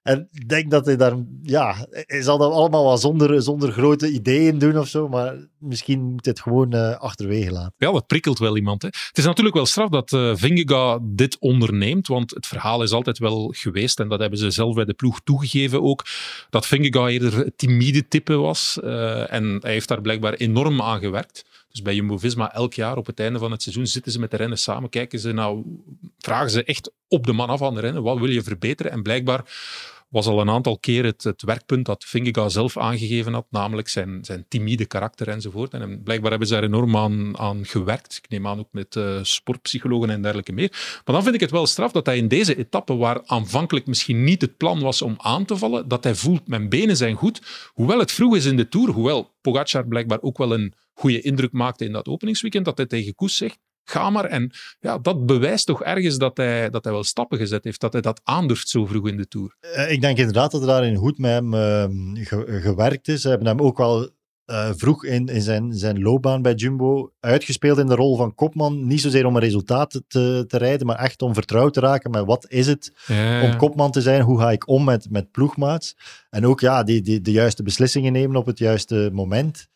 En 0.09 0.27
ik 0.31 0.49
denk 0.49 0.71
dat 0.71 0.85
hij 0.85 0.97
daar, 0.97 1.15
ja, 1.41 1.87
hij 1.89 2.21
zal 2.21 2.37
dat 2.37 2.51
allemaal 2.51 2.85
wel 2.85 2.97
zonder, 2.97 3.41
zonder 3.41 3.71
grote 3.71 4.11
ideeën 4.11 4.59
doen 4.59 4.77
of 4.77 4.87
zo, 4.87 5.07
maar 5.07 5.35
misschien 5.57 6.01
moet 6.01 6.25
hij 6.25 6.33
het 6.33 6.41
gewoon 6.41 6.75
uh, 6.75 6.95
achterwege 6.95 7.51
laten. 7.51 7.73
Ja, 7.77 7.91
dat 7.91 8.07
prikkelt 8.07 8.39
wel 8.39 8.57
iemand. 8.57 8.81
Hè. 8.81 8.87
Het 8.87 9.17
is 9.17 9.25
natuurlijk 9.25 9.55
wel 9.55 9.65
straf 9.65 9.89
dat 9.89 10.11
uh, 10.11 10.95
dit 11.01 11.37
onderneemt, 11.39 12.07
want 12.07 12.31
het 12.31 12.47
verhaal 12.47 12.83
is 12.83 12.91
altijd 12.91 13.17
wel 13.17 13.53
geweest, 13.57 13.99
en 13.99 14.09
dat 14.09 14.19
hebben 14.19 14.39
ze 14.39 14.51
zelf 14.51 14.75
bij 14.75 14.85
de 14.85 14.93
ploeg 14.93 15.19
toegegeven 15.23 15.81
ook, 15.81 16.05
dat 16.49 16.65
Vingegaard 16.65 17.11
eerder 17.11 17.55
timide 17.55 18.07
type 18.07 18.33
was. 18.33 18.79
Uh, 18.83 19.33
en 19.33 19.57
hij 19.61 19.71
heeft 19.71 19.87
daar 19.87 20.01
blijkbaar 20.01 20.33
enorm 20.33 20.81
aan 20.81 20.99
gewerkt. 20.99 21.45
Dus 21.71 21.81
bij 21.81 21.95
Jumbo-Visma 21.95 22.53
elk 22.53 22.73
jaar 22.73 22.97
op 22.97 23.05
het 23.05 23.19
einde 23.19 23.39
van 23.39 23.51
het 23.51 23.61
seizoen 23.61 23.87
zitten 23.87 24.11
ze 24.11 24.19
met 24.19 24.31
de 24.31 24.37
rennen 24.37 24.57
samen, 24.57 24.89
kijken 24.89 25.19
ze 25.19 25.31
nou, 25.31 25.63
vragen 26.19 26.49
ze 26.49 26.63
echt 26.63 26.91
op 27.07 27.25
de 27.25 27.33
man 27.33 27.49
af 27.49 27.61
aan 27.61 27.73
de 27.73 27.79
rennen, 27.79 28.03
wat 28.03 28.19
wil 28.19 28.29
je 28.29 28.43
verbeteren? 28.43 28.91
En 28.91 29.03
blijkbaar 29.03 29.43
was 30.09 30.27
al 30.27 30.41
een 30.41 30.49
aantal 30.49 30.77
keer 30.77 31.05
het, 31.05 31.43
werkpunt 31.45 31.85
dat 31.85 32.03
Vingegaard 32.03 32.51
zelf 32.51 32.77
aangegeven 32.77 33.33
had, 33.33 33.45
namelijk 33.49 33.89
zijn, 33.89 34.25
zijn 34.25 34.45
timide 34.47 34.85
karakter 34.85 35.27
enzovoort. 35.27 35.73
En 35.73 36.03
blijkbaar 36.03 36.29
hebben 36.29 36.47
ze 36.47 36.53
daar 36.53 36.63
enorm 36.63 36.97
aan, 36.97 37.37
aan 37.37 37.65
gewerkt. 37.65 38.19
Ik 38.23 38.29
neem 38.29 38.47
aan 38.47 38.59
ook 38.59 38.71
met 38.71 38.95
uh, 38.95 39.19
sportpsychologen 39.21 40.09
en 40.09 40.21
dergelijke 40.21 40.51
meer. 40.51 40.69
Maar 41.05 41.15
dan 41.15 41.23
vind 41.23 41.35
ik 41.35 41.41
het 41.41 41.51
wel 41.51 41.65
straf 41.65 41.91
dat 41.91 42.05
hij 42.05 42.17
in 42.17 42.27
deze 42.27 42.57
etappe, 42.57 42.95
waar 42.95 43.21
aanvankelijk 43.25 43.87
misschien 43.87 44.23
niet 44.23 44.41
het 44.41 44.57
plan 44.57 44.79
was 44.79 45.01
om 45.01 45.15
aan 45.17 45.45
te 45.45 45.57
vallen, 45.57 45.87
dat 45.87 46.03
hij 46.03 46.15
voelt, 46.15 46.47
mijn 46.47 46.69
benen 46.69 46.97
zijn 46.97 47.15
goed. 47.15 47.41
Hoewel 47.73 47.99
het 47.99 48.11
vroeg 48.11 48.35
is 48.35 48.45
in 48.45 48.57
de 48.57 48.69
Tour, 48.69 48.89
hoewel 48.89 49.35
Pogacar 49.41 49.87
blijkbaar 49.87 50.21
ook 50.21 50.37
wel 50.37 50.53
een 50.53 50.73
goede 50.93 51.21
indruk 51.21 51.51
maakte 51.51 51.85
in 51.85 51.91
dat 51.91 52.07
openingsweekend, 52.07 52.65
dat 52.65 52.77
hij 52.77 52.85
tegen 52.85 53.15
Koes 53.15 53.37
zegt, 53.37 53.59
ga 53.83 54.09
maar. 54.09 54.25
En 54.25 54.51
ja, 54.79 54.97
dat 54.97 55.25
bewijst 55.25 55.65
toch 55.65 55.83
ergens 55.83 56.17
dat 56.17 56.37
hij, 56.37 56.69
dat 56.69 56.83
hij 56.83 56.93
wel 56.93 57.03
stappen 57.03 57.37
gezet 57.37 57.63
heeft, 57.63 57.79
dat 57.79 57.93
hij 57.93 58.01
dat 58.01 58.21
aandurft 58.23 58.69
zo 58.69 58.85
vroeg 58.85 59.07
in 59.07 59.17
de 59.17 59.27
Tour. 59.27 59.55
Uh, 59.61 59.91
ik 59.91 60.01
denk 60.01 60.17
inderdaad 60.17 60.51
dat 60.51 60.61
er 60.61 60.67
daarin 60.67 60.95
goed 60.95 61.17
met 61.17 61.31
hem 61.31 61.53
uh, 61.53 61.85
ge 62.25 62.59
gewerkt 62.61 63.07
is. 63.07 63.21
Ze 63.21 63.29
hebben 63.29 63.47
hem 63.47 63.61
ook 63.61 63.77
wel 63.77 64.09
uh, 64.49 64.69
vroeg 64.75 65.05
in, 65.05 65.27
in 65.27 65.41
zijn, 65.41 65.73
zijn 65.73 66.01
loopbaan 66.01 66.41
bij 66.41 66.53
Jumbo 66.53 67.11
uitgespeeld 67.19 67.77
in 67.77 67.87
de 67.87 67.95
rol 67.95 68.17
van 68.17 68.35
kopman. 68.35 68.87
Niet 68.87 69.01
zozeer 69.01 69.25
om 69.25 69.35
een 69.35 69.41
resultaat 69.41 70.01
te, 70.07 70.45
te 70.47 70.57
rijden, 70.57 70.87
maar 70.87 70.99
echt 70.99 71.21
om 71.21 71.33
vertrouwd 71.33 71.73
te 71.73 71.79
raken 71.79 72.11
met 72.11 72.25
wat 72.25 72.45
is 72.49 72.67
het 72.67 72.93
ja. 73.07 73.43
om 73.43 73.57
kopman 73.57 73.91
te 73.91 74.01
zijn, 74.01 74.21
hoe 74.21 74.39
ga 74.39 74.51
ik 74.51 74.67
om 74.67 74.83
met, 74.83 75.09
met 75.09 75.31
ploegmaats. 75.31 75.95
En 76.29 76.45
ook 76.45 76.59
ja, 76.59 76.83
die, 76.83 77.01
die, 77.01 77.21
de 77.21 77.31
juiste 77.31 77.63
beslissingen 77.63 78.11
nemen 78.11 78.35
op 78.35 78.45
het 78.45 78.57
juiste 78.57 79.09
moment. 79.13 79.67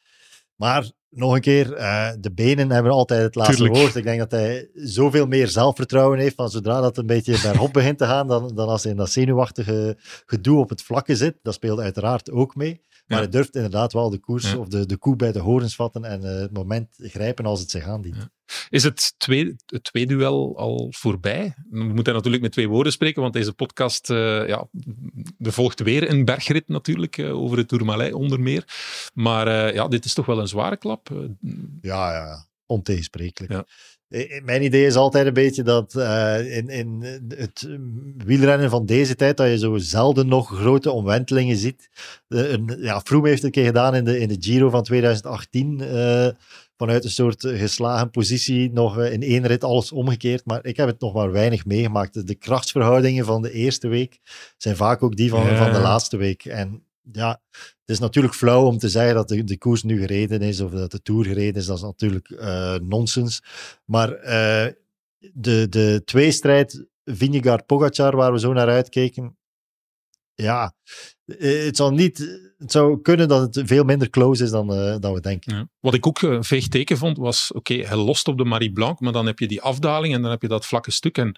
Maar 0.55 0.91
nog 1.15 1.34
een 1.34 1.41
keer, 1.41 1.77
uh, 1.77 2.10
de 2.20 2.32
benen 2.32 2.72
hebben 2.72 2.91
altijd 2.91 3.22
het 3.22 3.36
laatste 3.36 3.55
Tuurlijk. 3.55 3.77
woord. 3.77 3.96
Ik 3.96 4.03
denk 4.03 4.20
dat 4.20 4.32
hij 4.32 4.70
zoveel 4.74 5.27
meer 5.27 5.48
zelfvertrouwen 5.48 6.20
heeft 6.20 6.36
van 6.36 6.50
zodra 6.50 6.82
dat 6.82 6.98
een 6.98 7.05
beetje 7.05 7.41
bergop 7.41 7.74
begint 7.74 7.98
te 7.98 8.05
gaan, 8.05 8.27
dan, 8.27 8.51
dan 8.55 8.67
als 8.67 8.84
hij 8.84 8.91
in 8.91 8.98
dat 8.98 9.10
zenuwachtige 9.10 9.98
gedoe 10.25 10.60
op 10.60 10.70
het 10.70 10.82
vlakke 10.82 11.15
zit. 11.15 11.36
Dat 11.41 11.53
speelt 11.53 11.79
uiteraard 11.79 12.32
ook 12.32 12.55
mee. 12.55 12.82
Maar 13.05 13.17
hij 13.17 13.29
durft 13.29 13.55
inderdaad 13.55 13.93
wel 13.93 14.10
de 14.10 14.17
koers 14.17 14.55
of 14.55 14.67
de, 14.67 14.86
de 14.86 14.98
koe 14.98 15.15
bij 15.15 15.31
de 15.31 15.39
horens 15.39 15.75
vatten 15.75 16.03
en 16.03 16.24
uh, 16.24 16.39
het 16.39 16.53
moment 16.53 16.88
grijpen 16.98 17.45
als 17.45 17.60
het 17.60 17.69
zich 17.69 17.88
aandient. 17.88 18.29
Is 18.69 18.83
het, 18.83 19.13
twee, 19.17 19.55
het 19.65 19.83
tweeduel 19.83 20.57
al 20.57 20.88
voorbij? 20.95 21.53
We 21.69 21.83
moeten 21.83 22.13
natuurlijk 22.13 22.43
met 22.43 22.51
twee 22.51 22.69
woorden 22.69 22.93
spreken, 22.93 23.22
want 23.22 23.33
deze 23.33 23.53
podcast, 23.53 24.10
uh, 24.10 24.48
ja, 24.48 24.67
er 25.39 25.53
volgt 25.53 25.79
weer 25.79 26.10
een 26.10 26.25
bergrit 26.25 26.67
natuurlijk, 26.67 27.17
uh, 27.17 27.41
over 27.41 27.57
het 27.57 27.67
Tourmalet 27.67 28.13
onder 28.13 28.39
meer. 28.39 28.65
Maar 29.13 29.48
uh, 29.48 29.74
ja, 29.74 29.88
dit 29.88 30.05
is 30.05 30.13
toch 30.13 30.25
wel 30.25 30.39
een 30.39 30.48
zware 30.48 30.77
klap. 30.77 31.10
Ja, 31.81 32.13
ja, 32.13 32.45
ontegensprekelijk. 32.65 33.51
Ja. 33.53 33.65
Eh, 34.08 34.43
Mijn 34.43 34.63
idee 34.63 34.86
is 34.86 34.96
altijd 34.96 35.27
een 35.27 35.34
beetje 35.34 35.63
dat 35.63 35.96
eh, 35.96 36.58
in, 36.58 36.70
in 36.70 37.01
het 37.36 37.67
wielrennen 38.25 38.70
van 38.70 38.86
deze 38.86 39.15
tijd, 39.15 39.38
dat 39.38 39.48
je 39.50 39.58
zo 39.58 39.77
zelden 39.77 40.27
nog 40.27 40.48
grote 40.50 40.91
omwentelingen 40.91 41.58
ziet. 41.58 41.89
Eh, 42.27 42.51
een, 42.51 42.75
ja, 42.79 43.01
Froome 43.01 43.27
heeft 43.27 43.41
het 43.41 43.46
een 43.55 43.62
keer 43.62 43.65
gedaan 43.72 43.96
in 43.96 44.03
de, 44.03 44.20
in 44.20 44.27
de 44.27 44.38
Giro 44.39 44.70
van 44.70 44.84
2018. 44.84 45.82
eh, 45.82 46.27
vanuit 46.77 47.03
een 47.03 47.10
soort 47.12 47.41
geslagen 47.48 48.10
positie 48.10 48.72
nog 48.72 48.98
eh, 49.00 49.12
in 49.13 49.22
één 49.22 49.48
rit 49.48 49.63
alles 49.63 49.91
omgekeerd. 49.91 50.46
Maar 50.46 50.65
ik 50.65 50.77
heb 50.77 50.88
het 50.88 51.00
nog 51.00 51.13
maar 51.13 51.32
weinig 51.32 51.65
meegemaakt. 51.65 52.13
De, 52.13 52.24
de 52.24 52.36
krachtsverhoudingen 52.36 53.25
van 53.25 53.41
de 53.41 53.51
eerste 53.51 53.88
week 53.88 54.20
zijn 54.58 54.75
vaak 54.75 55.03
ook 55.03 55.15
die 55.15 55.29
van, 55.29 55.46
Ja. 55.46 55.58
van 55.63 55.74
de 55.74 55.79
laatste 55.79 56.17
week. 56.17 56.46
En 56.46 56.84
ja, 57.12 57.41
het 57.51 57.89
is 57.89 58.00
natuurlijk 58.00 58.33
flauw 58.33 58.65
om 58.65 58.77
te 58.77 58.89
zeggen 58.89 59.15
dat 59.15 59.27
de, 59.27 59.43
de 59.43 59.57
koers 59.57 59.83
nu 59.83 60.00
gereden 60.00 60.41
is 60.41 60.60
of 60.60 60.72
dat 60.72 60.91
de 60.91 61.01
Tour 61.01 61.25
gereden 61.25 61.62
is. 61.62 61.65
Dat 61.65 61.77
is 61.77 61.83
natuurlijk 61.83 62.29
eh, 62.29 62.75
nonsens. 62.75 63.43
Maar 63.86 64.12
eh, 64.12 64.74
de, 65.33 65.69
de 65.69 66.01
tweestrijd 66.05 66.86
Vingegaard-Pogacar, 67.05 68.15
waar 68.15 68.31
we 68.31 68.39
zo 68.39 68.53
naar 68.53 68.69
uitkeken, 68.69 69.38
ja, 70.36 70.75
eh, 71.25 71.63
het, 71.63 71.75
zal 71.75 71.91
niet, 71.91 72.17
het 72.57 72.72
zou 72.72 73.01
kunnen 73.01 73.27
dat 73.27 73.55
het 73.55 73.67
veel 73.67 73.83
minder 73.83 74.10
close 74.10 74.43
is 74.43 74.50
dan, 74.50 74.67
dan 75.00 75.13
we 75.13 75.19
denken. 75.19 75.72
Wat 75.79 75.93
ik 75.93 76.07
ook 76.07 76.22
een 76.22 76.43
veeg 76.43 76.67
teken 76.67 76.98
vond, 76.98 77.17
was 77.17 77.51
oké, 77.51 77.74
hij 77.74 77.98
lost 77.98 78.27
op 78.27 78.38
de 78.38 78.45
Marie 78.45 78.72
Blanc, 78.72 79.00
maar 79.00 79.13
dan 79.13 79.25
heb 79.25 79.39
je 79.39 79.48
die 79.48 79.62
afdaling 79.62 80.13
en 80.13 80.22
dan 80.22 80.31
heb 80.31 80.41
je 80.41 80.48
dat 80.48 80.65
vlakke 80.65 80.91
stuk. 80.91 81.17
En 81.17 81.38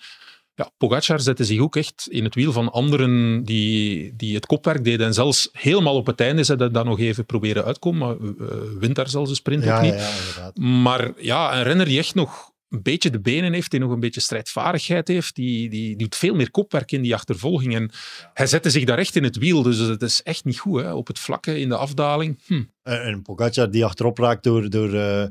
ja, 0.55 0.71
Pogacar 0.77 1.19
zette 1.19 1.43
zich 1.43 1.59
ook 1.59 1.75
echt 1.75 2.07
in 2.09 2.24
het 2.24 2.35
wiel 2.35 2.51
van 2.51 2.71
anderen 2.71 3.43
die, 3.43 4.13
die 4.15 4.35
het 4.35 4.45
kopwerk 4.45 4.83
deden. 4.83 5.05
En 5.05 5.13
zelfs 5.13 5.50
helemaal 5.51 5.95
op 5.95 6.05
het 6.05 6.19
einde 6.19 6.43
ze 6.43 6.55
dat 6.55 6.74
dan 6.74 6.85
nog 6.85 7.00
even 7.00 7.25
proberen 7.25 7.65
uitkomen, 7.65 8.00
maar 8.00 8.15
eh, 8.50 8.55
wint 8.79 8.95
daar 8.95 9.09
zelfs 9.09 9.29
een 9.29 9.35
sprint 9.35 9.63
Ja, 9.63 9.75
ook 9.75 9.81
niet. 9.81 9.93
ja. 10.35 10.51
Maar 10.62 11.12
ja, 11.17 11.57
een 11.57 11.63
renner 11.63 11.85
die 11.85 11.97
echt 12.00 12.15
nog 12.15 12.53
een 12.69 12.81
beetje 12.81 13.10
de 13.10 13.19
benen 13.22 13.53
heeft, 13.53 13.72
die 13.72 13.79
nog 13.79 13.91
een 13.91 14.00
beetje 14.00 14.22
strijdvaardigheid 14.22 15.07
heeft, 15.07 15.36
die, 15.36 15.69
die, 15.69 15.95
doet 15.95 16.15
veel 16.15 16.36
meer 16.36 16.51
kopwerk 16.51 16.91
in 16.91 17.01
die 17.01 17.13
achtervolging. 17.13 17.75
En 17.75 17.91
hij 18.34 18.48
zette 18.48 18.69
zich 18.69 18.84
daar 18.84 18.98
echt 18.98 19.15
in 19.15 19.24
het 19.24 19.38
wiel, 19.38 19.62
dus 19.62 19.77
het 19.77 20.01
is 20.01 20.24
echt 20.24 20.45
niet 20.45 20.60
goed. 20.60 20.81
Hè? 20.81 20.93
Op 20.93 21.07
het 21.07 21.19
vlakke, 21.19 21.60
in 21.60 21.69
de 21.69 21.77
afdaling. 21.77 22.41
Hm. 22.45 22.63
En 22.84 23.01
en 23.03 23.22
Pogacar 23.22 23.72
die 23.72 23.86
achterop 23.86 24.17
raakt 24.17 24.43
door, 24.43 24.69
door 24.69 24.93
eh, 24.93 25.22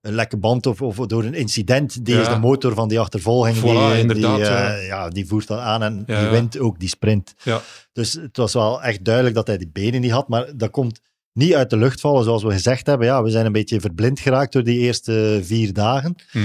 een 0.00 0.14
lekke 0.14 0.36
band 0.36 0.66
of, 0.66 0.82
of 0.82 0.96
door 0.96 1.24
een 1.24 1.34
incident. 1.34 2.04
Die 2.04 2.14
Ja. 2.14 2.20
is 2.20 2.28
de 2.28 2.38
motor 2.38 2.74
van 2.74 2.88
die 2.88 2.98
achtervolging. 3.00 3.56
Voilà, 3.56 3.92
die, 3.92 3.98
inderdaad, 3.98 4.36
Die, 4.36 4.46
eh, 4.46 4.50
ja. 4.50 4.74
ja, 4.76 5.08
die 5.08 5.26
voert 5.26 5.46
dat 5.46 5.58
aan 5.58 5.82
en 5.82 6.02
Ja, 6.06 6.20
die 6.20 6.28
wint 6.30 6.58
ook 6.58 6.78
die 6.78 6.88
sprint. 6.88 7.34
Ja. 7.42 7.62
Dus 7.92 8.12
het 8.12 8.36
was 8.36 8.52
wel 8.52 8.82
echt 8.82 9.04
duidelijk 9.04 9.34
dat 9.34 9.46
hij 9.46 9.56
die 9.58 9.70
benen 9.72 10.00
niet 10.00 10.10
had. 10.10 10.28
Maar 10.28 10.56
dat 10.56 10.70
komt 10.70 11.00
niet 11.32 11.54
uit 11.54 11.70
de 11.70 11.76
lucht 11.76 12.00
vallen, 12.00 12.24
zoals 12.24 12.42
we 12.42 12.50
gezegd 12.52 12.86
hebben. 12.86 13.06
Ja, 13.06 13.22
we 13.22 13.30
zijn 13.30 13.46
een 13.46 13.52
beetje 13.52 13.80
verblind 13.80 14.20
geraakt 14.20 14.52
door 14.52 14.64
die 14.64 14.78
eerste 14.78 15.40
vier 15.42 15.72
dagen. 15.72 16.14
Hm. 16.30 16.38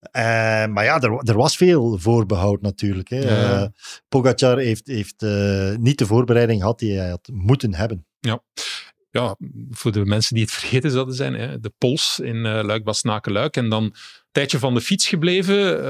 Eh, 0.00 0.66
maar 0.66 0.84
ja, 0.84 1.00
er, 1.00 1.18
er 1.28 1.36
was 1.36 1.56
veel 1.56 1.98
voorbehoud 1.98 2.60
natuurlijk. 2.60 3.08
Hè. 3.08 3.18
Ja. 3.18 3.62
Eh, 3.62 3.68
Pogacar 4.08 4.58
heeft, 4.58 4.86
heeft 4.86 5.22
eh, 5.22 5.76
niet 5.76 5.98
de 5.98 6.06
voorbereiding 6.06 6.60
gehad 6.60 6.78
die 6.78 6.98
hij 6.98 7.08
had 7.08 7.28
moeten 7.32 7.74
hebben. 7.74 8.06
ja, 9.10 9.36
voor 9.70 9.92
de 9.92 10.04
mensen 10.04 10.34
die 10.34 10.44
het 10.44 10.52
vergeten 10.52 10.90
zouden 10.90 11.14
zijn, 11.14 11.34
hè, 11.34 11.60
de 11.60 11.72
pols 11.78 12.20
in 12.22 12.40
luik 12.40 12.84
bastenaken 12.84 13.32
luik 13.32 13.56
En 13.56 13.68
dan 13.68 13.82
een 13.82 13.94
tijdje 14.30 14.58
van 14.58 14.74
de 14.74 14.80
fiets 14.80 15.08
gebleven. 15.08 15.82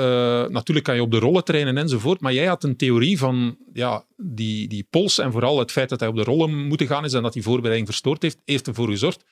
Natuurlijk 0.52 0.86
kan 0.86 0.94
je 0.94 1.02
op 1.02 1.10
de 1.10 1.18
rollen 1.18 1.44
trainen 1.44 1.76
enzovoort. 1.76 2.20
Maar 2.20 2.32
jij 2.32 2.46
had 2.46 2.64
een 2.64 2.76
theorie 2.76 3.18
van 3.18 3.58
ja, 3.72 4.04
die, 4.16 4.68
die 4.68 4.86
pols 4.90 5.18
en 5.18 5.32
vooral 5.32 5.58
het 5.58 5.72
feit 5.72 5.88
dat 5.88 6.00
hij 6.00 6.08
op 6.08 6.16
de 6.16 6.22
rollen 6.22 6.66
moeten 6.66 6.86
gaan 6.86 7.04
is 7.04 7.12
en 7.12 7.22
dat 7.22 7.32
die 7.32 7.42
voorbereiding 7.42 7.86
verstoord 7.88 8.22
heeft, 8.22 8.38
heeft 8.44 8.66
ervoor 8.66 8.88
gezorgd 8.88 9.24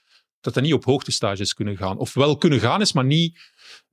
dat 0.46 0.54
hij 0.54 0.62
niet 0.62 0.72
op 0.72 0.84
hoogtestages 0.84 1.54
kunnen 1.54 1.76
gaan. 1.76 1.98
Of 1.98 2.14
wel 2.14 2.36
kunnen 2.36 2.60
gaan 2.60 2.80
is, 2.80 2.92
maar 2.92 3.04
niet, 3.04 3.38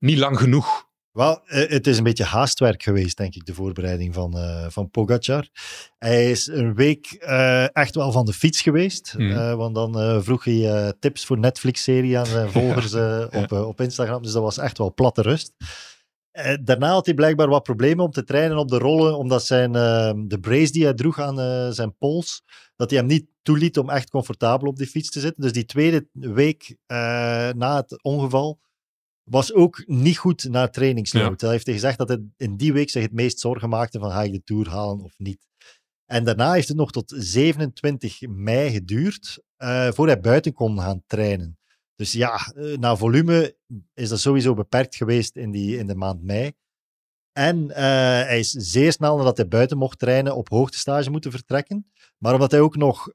niet 0.04 0.18
lang 0.18 0.38
genoeg. 0.38 0.86
Wel, 1.12 1.40
eh, 1.44 1.68
het 1.70 1.86
is 1.86 1.98
een 1.98 2.04
beetje 2.04 2.24
haastwerk 2.24 2.82
geweest, 2.82 3.16
denk 3.16 3.34
ik, 3.34 3.46
de 3.46 3.54
voorbereiding 3.54 4.14
van, 4.14 4.36
uh, 4.36 4.66
van 4.68 4.90
Pogacar. 4.90 5.48
Hij 5.98 6.30
is 6.30 6.46
een 6.46 6.74
week 6.74 7.16
uh, 7.20 7.76
echt 7.76 7.94
wel 7.94 8.12
van 8.12 8.24
de 8.24 8.32
fiets 8.32 8.60
geweest. 8.60 9.14
Mm. 9.16 9.30
Uh, 9.30 9.54
want 9.54 9.74
dan 9.74 10.22
vroeg 10.22 10.44
hij 10.44 10.92
tips 10.98 11.24
voor 11.24 11.38
Netflix-serie 11.38 12.18
aan 12.18 12.26
zijn 12.26 12.50
volgers 12.60 12.92
ja. 12.92 13.28
op, 13.32 13.52
op 13.52 13.80
Instagram. 13.80 14.22
Dus 14.22 14.32
dat 14.32 14.42
was 14.42 14.58
echt 14.58 14.78
wel 14.78 14.94
platte 14.94 15.22
rust. 15.22 15.52
Eh, 16.34 16.54
daarna 16.60 16.88
had 16.92 17.06
hij 17.06 17.14
blijkbaar 17.14 17.48
wat 17.48 17.62
problemen 17.62 18.04
om 18.04 18.10
te 18.10 18.24
trainen 18.24 18.56
op 18.56 18.68
de 18.68 18.78
rollen, 18.78 19.18
omdat 19.18 19.44
zijn, 19.44 19.74
ehm, 19.74 20.26
de 20.26 20.40
brace 20.40 20.72
die 20.72 20.84
hij 20.84 20.94
droeg 20.94 21.20
aan 21.20 21.40
eh, 21.40 21.68
zijn 21.70 21.96
pols, 21.96 22.42
dat 22.76 22.90
hij 22.90 22.98
hem 22.98 23.08
niet 23.08 23.26
toeliet 23.42 23.78
om 23.78 23.90
echt 23.90 24.10
comfortabel 24.10 24.68
op 24.68 24.76
die 24.76 24.86
fiets 24.86 25.10
te 25.10 25.20
zitten. 25.20 25.42
Dus 25.42 25.52
die 25.52 25.64
tweede 25.64 26.08
week 26.12 26.76
eh, 26.86 26.96
na 27.52 27.76
het 27.76 28.02
ongeval 28.02 28.60
was 29.24 29.52
ook 29.52 29.82
niet 29.86 30.18
goed 30.18 30.48
na 30.48 30.68
trainingsload. 30.68 31.40
Ja. 31.40 31.46
Hij 31.46 31.56
heeft 31.56 31.70
gezegd 31.70 31.98
dat 31.98 32.08
hij 32.08 32.22
in 32.36 32.56
die 32.56 32.72
week 32.72 32.90
zich 32.90 33.02
het 33.02 33.12
meest 33.12 33.40
zorgen 33.40 33.68
maakte 33.68 33.98
van 33.98 34.10
ga 34.10 34.22
ik 34.22 34.32
de 34.32 34.42
Tour 34.44 34.68
halen 34.68 35.04
of 35.04 35.14
niet. 35.16 35.46
En 36.06 36.24
daarna 36.24 36.52
heeft 36.52 36.68
het 36.68 36.76
nog 36.76 36.92
tot 36.92 37.14
27 37.16 38.20
mei 38.20 38.70
geduurd 38.70 39.42
uh, 39.58 39.92
voor 39.92 40.06
hij 40.06 40.20
buiten 40.20 40.52
kon 40.52 40.78
gaan 40.80 41.02
trainen. 41.06 41.58
Dus 41.94 42.12
ja, 42.12 42.52
uh, 42.56 42.76
naar 42.78 42.96
volume 42.96 43.56
is 43.94 44.08
dat 44.08 44.20
sowieso 44.20 44.54
beperkt 44.54 44.94
geweest 44.96 45.36
in, 45.36 45.50
die, 45.50 45.78
in 45.78 45.86
de 45.86 45.94
maand 45.94 46.22
mei. 46.22 46.52
En 47.32 47.64
uh, 47.64 47.76
hij 47.76 48.38
is 48.38 48.50
zeer 48.50 48.92
snel 48.92 49.16
nadat 49.16 49.36
hij 49.36 49.48
buiten 49.48 49.78
mocht 49.78 49.98
trainen 49.98 50.36
op 50.36 50.48
hoogtestage 50.48 51.10
moeten 51.10 51.30
vertrekken. 51.30 51.92
Maar 52.18 52.32
omdat 52.32 52.50
hij 52.50 52.60
ook 52.60 52.76
nog 52.76 53.08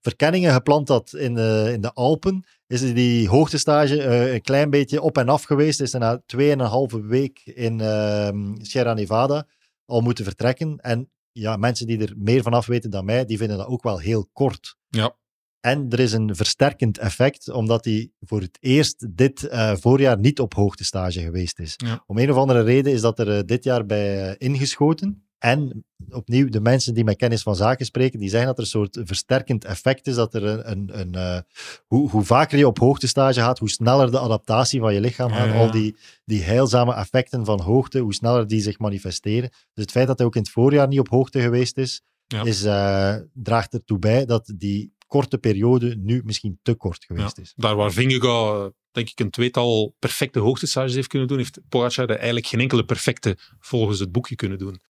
verkenningen 0.00 0.52
gepland 0.52 0.88
had 0.88 1.12
in 1.12 1.34
de, 1.34 1.70
in 1.72 1.80
de 1.80 1.92
Alpen, 1.92 2.44
is 2.70 2.94
die 2.94 3.28
hoogtestage 3.28 3.96
uh, 3.96 4.32
een 4.32 4.40
klein 4.40 4.70
beetje 4.70 5.02
op 5.02 5.18
en 5.18 5.28
af 5.28 5.42
geweest. 5.42 5.80
Is 5.80 5.92
hij 5.92 6.00
na 6.00 6.22
tweeënhalve 6.26 7.06
week 7.06 7.40
in 7.44 7.78
uh, 7.80 8.28
Sierra 8.60 8.94
Nevada 8.94 9.46
al 9.90 10.00
moeten 10.00 10.24
vertrekken. 10.24 10.78
En 10.78 11.10
ja, 11.32 11.56
mensen 11.56 11.86
die 11.86 11.98
er 11.98 12.14
meer 12.16 12.42
van 12.42 12.52
af 12.52 12.66
weten 12.66 12.90
dan 12.90 13.04
mij, 13.04 13.24
die 13.24 13.38
vinden 13.38 13.56
dat 13.56 13.66
ook 13.66 13.82
wel 13.82 13.98
heel 13.98 14.28
kort. 14.32 14.76
Ja. 14.88 15.18
En 15.60 15.86
er 15.90 16.00
is 16.00 16.12
een 16.12 16.36
versterkend 16.36 16.98
effect, 16.98 17.50
omdat 17.50 17.84
hij 17.84 18.10
voor 18.20 18.40
het 18.40 18.58
eerst 18.60 19.16
dit 19.16 19.42
uh, 19.42 19.74
voorjaar 19.76 20.18
niet 20.18 20.40
op 20.40 20.54
hoogtestage 20.54 21.20
geweest 21.20 21.58
is. 21.58 21.74
Ja. 21.76 22.04
Om 22.06 22.18
een 22.18 22.30
of 22.30 22.36
andere 22.36 22.62
reden 22.62 22.92
is 22.92 23.00
dat 23.00 23.18
er 23.18 23.36
uh, 23.36 23.40
dit 23.44 23.64
jaar 23.64 23.86
bij 23.86 24.36
ingeschoten. 24.36 25.29
En 25.40 25.84
opnieuw, 26.10 26.48
de 26.48 26.60
mensen 26.60 26.94
die 26.94 27.04
met 27.04 27.16
kennis 27.16 27.42
van 27.42 27.56
zaken 27.56 27.86
spreken, 27.86 28.18
die 28.18 28.28
zeggen 28.28 28.48
dat 28.48 28.56
er 28.56 28.62
een 28.62 28.68
soort 28.70 28.98
versterkend 29.04 29.64
effect 29.64 30.06
is. 30.06 30.14
Dat 30.14 30.34
er 30.34 30.44
een, 30.44 30.70
een, 30.70 31.00
een 31.00 31.16
uh, 31.16 31.40
hoe, 31.86 32.10
hoe, 32.10 32.24
vaker 32.24 32.58
je 32.58 32.66
op 32.66 32.78
hoogtestage 32.78 33.40
gaat, 33.40 33.58
hoe 33.58 33.70
sneller 33.70 34.10
de 34.10 34.18
adaptatie 34.20 34.80
van 34.80 34.94
je 34.94 35.00
lichaam 35.00 35.30
gaat. 35.30 35.46
Ja, 35.46 35.54
ja. 35.54 35.60
Al 35.60 35.70
die, 35.70 35.96
die 36.24 36.42
heilzame 36.42 36.94
effecten 36.94 37.44
van 37.44 37.60
hoogte, 37.60 37.98
hoe 37.98 38.14
sneller 38.14 38.46
die 38.46 38.60
zich 38.60 38.78
manifesteren. 38.78 39.50
Dus 39.50 39.84
het 39.84 39.90
feit 39.90 40.06
dat 40.06 40.18
hij 40.18 40.26
ook 40.26 40.34
in 40.36 40.42
het 40.42 40.50
voorjaar 40.50 40.88
niet 40.88 40.98
op 41.00 41.08
hoogte 41.08 41.40
geweest 41.40 41.76
is, 41.76 42.02
Ja. 42.26 42.44
is 42.44 42.64
uh, 42.64 43.14
draagt 43.32 43.72
ertoe 43.74 43.98
bij 43.98 44.24
dat 44.24 44.52
die 44.56 44.92
korte 45.06 45.38
periode 45.38 45.96
nu 45.96 46.22
misschien 46.24 46.58
te 46.62 46.74
kort 46.74 47.04
geweest 47.04 47.36
Ja. 47.36 47.42
is. 47.42 47.52
Daar 47.56 47.76
waar 47.76 47.92
Vingegaard, 47.92 48.72
denk 48.90 49.08
ik, 49.10 49.20
een 49.20 49.30
tweetal 49.30 49.94
perfecte 49.98 50.38
hoogtestages 50.38 50.94
heeft 50.94 51.08
kunnen 51.08 51.28
doen, 51.28 51.38
heeft 51.38 51.60
Pogacar 51.68 52.04
er 52.08 52.16
eigenlijk 52.16 52.46
geen 52.46 52.60
enkele 52.60 52.84
perfecte 52.84 53.38
volgens 53.58 53.98
het 53.98 54.12
boekje 54.12 54.34
kunnen 54.36 54.58
doen. 54.58 54.80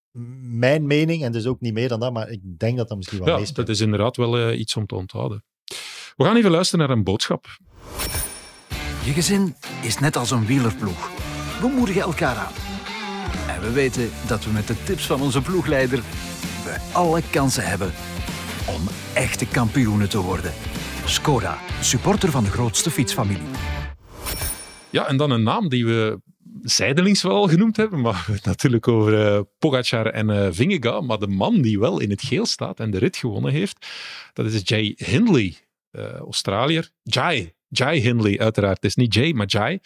Mijn 0.42 0.86
mening, 0.86 1.22
en 1.24 1.32
dus 1.32 1.46
ook 1.46 1.60
niet 1.60 1.72
meer 1.72 1.88
dan 1.88 2.00
dat, 2.00 2.12
maar 2.12 2.28
ik 2.30 2.40
denk 2.42 2.76
dat 2.76 2.88
dat 2.88 2.96
misschien 2.96 3.18
wel 3.18 3.28
Ja, 3.28 3.36
meespeelt. 3.38 3.66
dat 3.66 3.76
is 3.76 3.80
inderdaad 3.82 4.16
wel 4.16 4.38
uh, 4.50 4.58
iets 4.58 4.76
om 4.76 4.86
te 4.86 4.94
onthouden. 4.94 5.44
We 6.16 6.24
gaan 6.24 6.36
even 6.36 6.50
luisteren 6.50 6.86
naar 6.86 6.96
een 6.96 7.04
boodschap. 7.04 7.46
Je 9.04 9.12
gezin 9.12 9.54
is 9.82 9.98
net 9.98 10.16
als 10.16 10.30
een 10.30 10.46
wielerploeg. 10.46 11.10
We 11.60 11.68
moedigen 11.76 12.02
elkaar 12.02 12.36
aan. 12.36 12.52
En 13.48 13.60
we 13.60 13.72
weten 13.72 14.10
dat 14.26 14.44
we 14.44 14.50
met 14.50 14.66
de 14.66 14.82
tips 14.84 15.06
van 15.06 15.20
onze 15.20 15.42
ploegleider 15.42 15.98
we 16.64 16.76
alle 16.92 17.22
kansen 17.30 17.66
hebben 17.66 17.92
om 18.68 18.82
echte 19.14 19.46
kampioenen 19.46 20.08
te 20.08 20.18
worden. 20.20 20.52
Skoda, 21.04 21.58
supporter 21.80 22.30
van 22.30 22.44
de 22.44 22.50
grootste 22.50 22.90
fietsfamilie. 22.90 23.42
Ja, 24.90 25.06
en 25.08 25.16
dan 25.16 25.30
een 25.30 25.42
naam 25.42 25.68
die 25.68 25.86
we 25.86 26.20
zijdelings 26.62 27.22
wel 27.22 27.48
genoemd 27.48 27.76
hebben, 27.76 28.00
maar 28.00 28.24
we 28.26 28.32
het 28.32 28.44
natuurlijk 28.44 28.88
over 28.88 29.34
uh, 29.34 29.40
Pogacar 29.58 30.06
en 30.06 30.28
uh, 30.28 30.48
Vingegaard. 30.50 31.06
Maar 31.06 31.18
de 31.18 31.26
man 31.26 31.60
die 31.60 31.78
wel 31.78 32.00
in 32.00 32.10
het 32.10 32.22
geel 32.22 32.46
staat 32.46 32.80
en 32.80 32.90
de 32.90 32.98
rit 32.98 33.16
gewonnen 33.16 33.52
heeft, 33.52 33.86
dat 34.32 34.46
is 34.46 34.60
Jay 34.64 34.94
Hindley, 34.96 35.54
uh, 35.92 36.12
Australiër. 36.12 36.90
Jai, 37.02 37.52
Jai 37.68 38.00
Hindley 38.00 38.38
uiteraard. 38.38 38.76
Het 38.76 38.84
is 38.84 38.94
niet 38.94 39.14
Jay, 39.14 39.32
maar 39.32 39.46
Jai. 39.46 39.78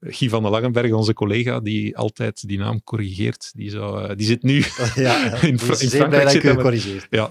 Guy 0.00 0.28
van 0.28 0.42
der 0.42 0.50
Langenberg, 0.50 0.92
onze 0.92 1.12
collega, 1.12 1.60
die 1.60 1.96
altijd 1.96 2.48
die 2.48 2.58
naam 2.58 2.82
corrigeert, 2.82 3.52
die, 3.54 3.70
zou, 3.70 4.14
die 4.14 4.26
zit 4.26 4.42
nu 4.42 4.64
ja, 4.94 5.32
in, 5.42 5.58
Fra 5.58 5.80
in 5.80 5.88
Frankrijk. 5.88 6.28
Zit 6.28 6.54
corrigeert. 6.54 7.06
Ja. 7.10 7.30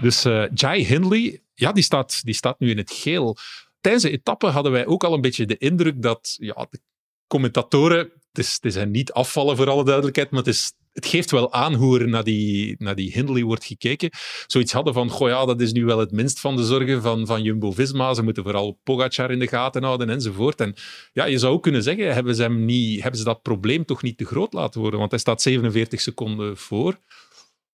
Dus 0.00 0.22
Jai 0.54 0.84
Hindley, 0.84 1.42
ja, 1.54 1.72
die 1.72 1.82
staat, 1.82 2.20
die 2.24 2.34
staat 2.34 2.58
nu 2.58 2.70
in 2.70 2.78
het 2.78 2.90
geel. 2.90 3.36
Tijdens 3.80 4.04
de 4.04 4.10
etappe 4.10 4.46
hadden 4.46 4.72
wij 4.72 4.86
ook 4.86 5.04
al 5.04 5.14
een 5.14 5.20
beetje 5.20 5.46
de 5.46 5.58
indruk 5.58 6.02
dat 6.02 6.36
ja, 6.38 6.66
de 6.70 6.80
commentatoren, 7.26 8.12
het 8.32 8.44
is, 8.44 8.58
is 8.60 8.84
niet 8.86 9.12
afvallen 9.12 9.56
voor 9.56 9.70
alle 9.70 9.84
duidelijkheid, 9.84 10.30
maar 10.30 10.40
het 10.40 10.54
is 10.54 10.72
het 10.92 11.06
geeft 11.06 11.30
wel 11.30 11.52
aan 11.52 11.74
hoe 11.74 12.00
er 12.00 12.08
naar 12.08 12.24
die, 12.24 12.74
naar 12.78 12.94
die 12.94 13.12
Hindley 13.12 13.42
wordt 13.42 13.64
gekeken. 13.64 14.10
Zoiets 14.46 14.72
hadden 14.72 14.94
van, 14.94 15.10
goh 15.10 15.28
ja, 15.28 15.44
dat 15.44 15.60
is 15.60 15.72
nu 15.72 15.84
wel 15.84 15.98
het 15.98 16.10
minst 16.10 16.40
van 16.40 16.56
de 16.56 16.64
zorgen 16.64 17.02
van, 17.02 17.26
van 17.26 17.42
Jumbo-Visma. 17.42 18.14
Ze 18.14 18.22
moeten 18.22 18.42
vooral 18.42 18.78
Pogacar 18.84 19.30
in 19.30 19.38
de 19.38 19.48
gaten 19.48 19.82
houden 19.82 20.10
enzovoort. 20.10 20.60
En 20.60 20.74
ja, 21.12 21.24
je 21.24 21.38
zou 21.38 21.52
ook 21.52 21.62
kunnen 21.62 21.82
zeggen, 21.82 22.14
hebben 22.14 22.34
ze, 22.34 22.42
hem 22.42 22.64
niet, 22.64 23.00
hebben 23.02 23.18
ze 23.18 23.26
dat 23.26 23.42
probleem 23.42 23.84
toch 23.84 24.02
niet 24.02 24.18
te 24.18 24.24
groot 24.24 24.52
laten 24.52 24.80
worden? 24.80 24.98
Want 24.98 25.10
hij 25.10 25.20
staat 25.20 25.42
47 25.42 26.00
seconden 26.00 26.56
voor. 26.56 26.98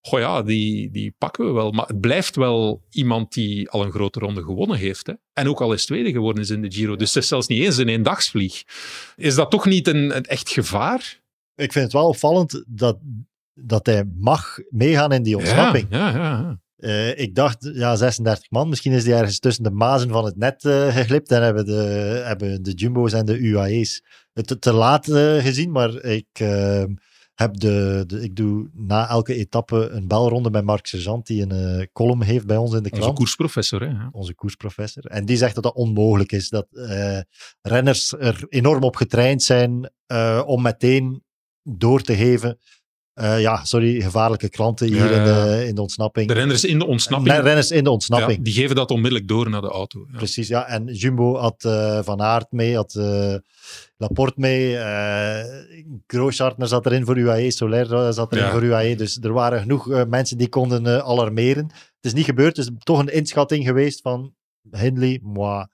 Goh 0.00 0.21
ja, 0.21 0.43
die, 0.43 0.90
die 0.90 1.14
pakken 1.19 1.47
we 1.47 1.52
wel. 1.52 1.71
Maar 1.71 1.87
het 1.87 2.00
blijft 2.00 2.37
wel 2.37 2.83
iemand 2.90 3.33
die 3.33 3.71
al 3.71 3.85
een 3.85 3.93
grote 3.93 4.19
ronde 4.19 4.43
gewonnen 4.43 4.76
heeft. 4.76 5.07
Hè? 5.07 5.12
En 5.33 5.49
ook 5.49 5.61
al 5.61 5.73
eens 5.73 5.87
tweede 5.87 6.12
geworden 6.12 6.43
is 6.43 6.50
in 6.50 6.62
de 6.62 6.73
Giro. 6.73 6.97
Dus 6.97 7.14
het 7.14 7.23
is 7.23 7.28
zelfs 7.28 7.47
niet 7.47 7.62
eens 7.62 7.76
een 7.76 7.88
eendagsvlieg. 7.88 8.62
Is 9.17 9.35
dat 9.35 9.50
toch 9.50 9.67
niet 9.67 9.88
een, 9.88 10.17
een 10.17 10.25
echt 10.25 10.49
gevaar? 10.50 11.21
Ik 11.55 11.73
vind 11.73 11.85
het 11.85 11.93
wel 11.93 12.09
opvallend 12.09 12.64
dat, 12.67 12.99
dat 13.55 13.87
hij 13.87 14.05
mag 14.19 14.59
meegaan 14.71 15.12
in 15.12 15.23
die 15.23 15.37
ontsnapping. 15.37 15.87
Ja, 15.90 16.09
ja, 16.11 16.17
ja. 16.17 16.61
Uh, 16.78 17.19
ik 17.19 17.35
dacht, 17.35 17.71
ja, 17.73 17.97
36 17.97 18.50
man. 18.50 18.69
Misschien 18.69 18.93
is 18.93 19.05
die 19.05 19.14
ergens 19.14 19.38
tussen 19.38 19.64
de 19.64 19.71
mazen 19.71 20.09
van 20.09 20.25
het 20.25 20.37
net 20.37 20.64
uh, 20.64 20.95
geglipt 20.95 21.31
en 21.31 21.43
hebben 21.43 21.64
de, 21.64 22.23
hebben 22.25 22.62
de 22.62 22.73
Jumbo's 22.73 23.12
en 23.12 23.26
de 23.26 23.38
UAE's 23.38 24.02
het 24.33 24.61
te 24.61 24.73
laat 24.73 25.09
uh, 25.09 25.37
gezien. 25.37 25.71
Maar 25.71 26.05
ik 26.05 26.26
ehm, 26.33 26.95
heb 27.38 27.59
de, 27.59 28.04
de, 28.07 28.23
ik 28.23 28.37
doe 28.37 28.71
na 28.73 29.09
elke 29.09 29.35
etappe 29.35 29.88
een 29.88 30.09
belronde 30.09 30.50
bij 30.50 30.62
Mark 30.62 30.87
Sergeant, 30.87 31.26
die 31.26 31.50
een 31.50 31.88
column 31.92 32.23
heeft 32.23 32.47
bij 32.47 32.57
ons 32.57 32.75
in 32.75 32.83
de 32.83 32.88
krant. 32.88 33.04
Onze 33.04 33.16
koersprofessor, 33.16 33.83
hè? 33.83 33.95
Onze 34.11 34.35
koersprofessor. 34.35 35.04
En 35.04 35.25
die 35.25 35.37
zegt 35.37 35.54
dat 35.54 35.64
dat 35.64 35.75
onmogelijk 35.75 36.33
is. 36.33 36.49
Dat 36.49 36.66
renners 37.61 38.12
er 38.12 38.47
enorm 38.49 38.83
op 38.83 38.97
getraind 38.97 39.42
zijn 39.42 39.92
om 40.47 40.62
meteen 40.62 41.25
door 41.62 42.00
te 42.00 42.14
geven. 42.16 42.59
Uh, 43.20 43.40
ja, 43.40 43.64
sorry, 43.64 44.00
gevaarlijke 44.00 44.48
klanten 44.48 44.87
hier 44.87 45.10
in, 45.10 45.25
de, 45.25 45.64
in 45.66 45.75
de 45.75 45.80
ontsnapping. 45.80 46.28
De 46.28 46.34
renners 46.34 46.64
in 46.64 46.78
de 46.78 46.87
ontsnapping. 46.87 47.34
De 47.34 47.42
renners 47.42 47.70
in 47.70 47.84
de 47.84 47.90
ontsnapping. 47.90 48.37
Ja, 48.37 48.42
die 48.44 48.52
geven 48.52 48.76
dat 48.76 48.90
onmiddellijk 48.90 49.28
door 49.28 49.50
naar 49.50 49.60
de 49.60 49.68
auto. 49.68 50.06
Ja. 50.10 50.16
Precies, 50.16 50.48
ja. 50.48 50.66
En 50.66 50.87
Jumbo 50.87 51.37
had 51.37 51.64
uh, 51.66 51.98
Van 52.02 52.22
Aert 52.22 52.52
mee, 52.52 52.75
had 52.75 52.94
uh, 52.98 53.34
Laporte 53.96 54.40
mee, 54.40 54.72
uh, 56.08 56.30
zat 56.58 56.87
erin 56.87 57.04
voor 57.04 57.18
UAE, 57.18 57.50
Soler 57.50 58.12
zat 58.12 58.32
erin 58.32 58.44
ja. 58.44 58.50
voor 58.50 58.62
UAE. 58.62 58.96
Dus 58.96 59.18
er 59.22 59.32
waren 59.32 59.60
genoeg 59.60 60.04
mensen 60.08 60.38
die 60.38 60.48
konden 60.48 61.04
alarmeren. 61.04 61.64
Het 61.64 62.04
is 62.06 62.12
niet 62.12 62.25
gebeurd, 62.25 62.56
het 62.56 62.66
is 62.66 62.72
toch 62.78 62.98
een 62.98 63.12
inschatting 63.12 63.64
geweest 63.64 64.00
van 64.00 64.34
Hindley, 64.70 65.20
moi, 65.22 65.66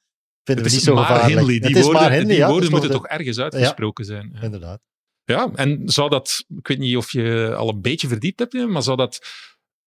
vinden 0.44 0.64
we 0.64 0.70
niet 0.70 0.82
zo 0.82 0.96
gevaarlijk. 0.96 1.28
Hindley. 1.28 1.58
Die 1.58 1.82
woorden, 1.82 2.02
maar 2.02 2.12
Hindley, 2.12 2.36
die 2.36 2.46
woorden 2.46 2.70
moeten 2.70 2.90
toch 2.90 3.06
ergens 3.06 3.38
uitgesproken 3.38 4.04
zijn. 4.04 4.36
Inderdaad. 4.42 4.80
Ja, 5.24 5.50
en 5.54 5.82
zou 5.84 6.10
dat, 6.10 6.44
ik 6.56 6.66
weet 6.68 6.78
niet 6.78 6.96
of 6.96 7.12
je 7.12 7.54
al 7.56 7.68
een 7.68 7.80
beetje 7.80 8.08
verdiept 8.08 8.38
hebt, 8.38 8.54
maar 8.54 8.82
zou 8.82 8.96
dat 8.96 9.20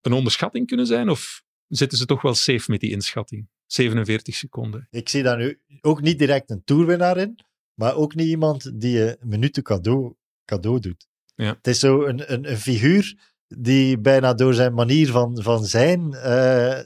een 0.01 0.13
onderschatting 0.13 0.67
kunnen 0.67 0.86
zijn? 0.86 1.10
Of 1.10 1.44
zitten 1.67 1.98
ze 1.98 2.06
toch 2.06 2.22
wel 2.22 2.34
safe 2.34 2.72
met 2.72 2.79
die 2.79 2.91
inschatting? 2.91 3.48
47 3.65 4.36
seconden. 4.36 4.88
Ik 4.89 5.10
zie 5.10 5.24
daar 5.24 5.38
nu 5.38 5.62
ook 5.82 6.01
niet 6.01 6.20
direct 6.20 6.50
een 6.50 6.63
toerwinnaar 6.63 7.17
in, 7.17 7.39
maar 7.74 7.96
ook 7.96 8.15
niet 8.15 8.27
iemand 8.27 8.82
die 8.82 8.91
je 8.91 9.17
minuten 9.22 9.63
cadeau, 9.63 10.15
cadeau 10.46 10.79
doet. 10.79 11.08
Ja. 11.36 11.53
Het 11.53 11.67
is 11.67 11.79
zo 11.79 12.06
een, 12.06 12.34
een, 12.34 12.50
een 12.50 12.58
figuur 12.58 13.34
die 13.48 14.00
bijna 14.00 14.34
door 14.34 14.53
zijn 14.53 14.74
manier 14.74 15.12
van, 15.12 15.41
van 15.44 15.65
zijn, 15.65 16.12
uh, 16.13 16.79